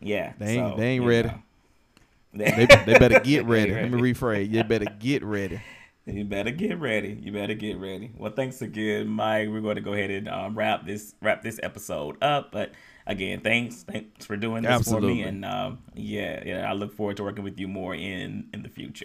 [0.00, 1.30] yeah, they ain't, so, they ain't ready.
[2.34, 3.72] they, they better get ready.
[3.72, 4.50] Let me rephrase.
[4.50, 5.60] You better get ready.
[6.04, 7.18] You better get ready.
[7.22, 8.12] You better get ready.
[8.18, 9.48] Well, thanks again, Mike.
[9.48, 12.72] We're going to go ahead and um, wrap this wrap this episode up, but
[13.06, 15.08] again, thanks, thanks for doing this Absolutely.
[15.08, 18.48] for me, and um, yeah, yeah, I look forward to working with you more in
[18.52, 19.02] in the future.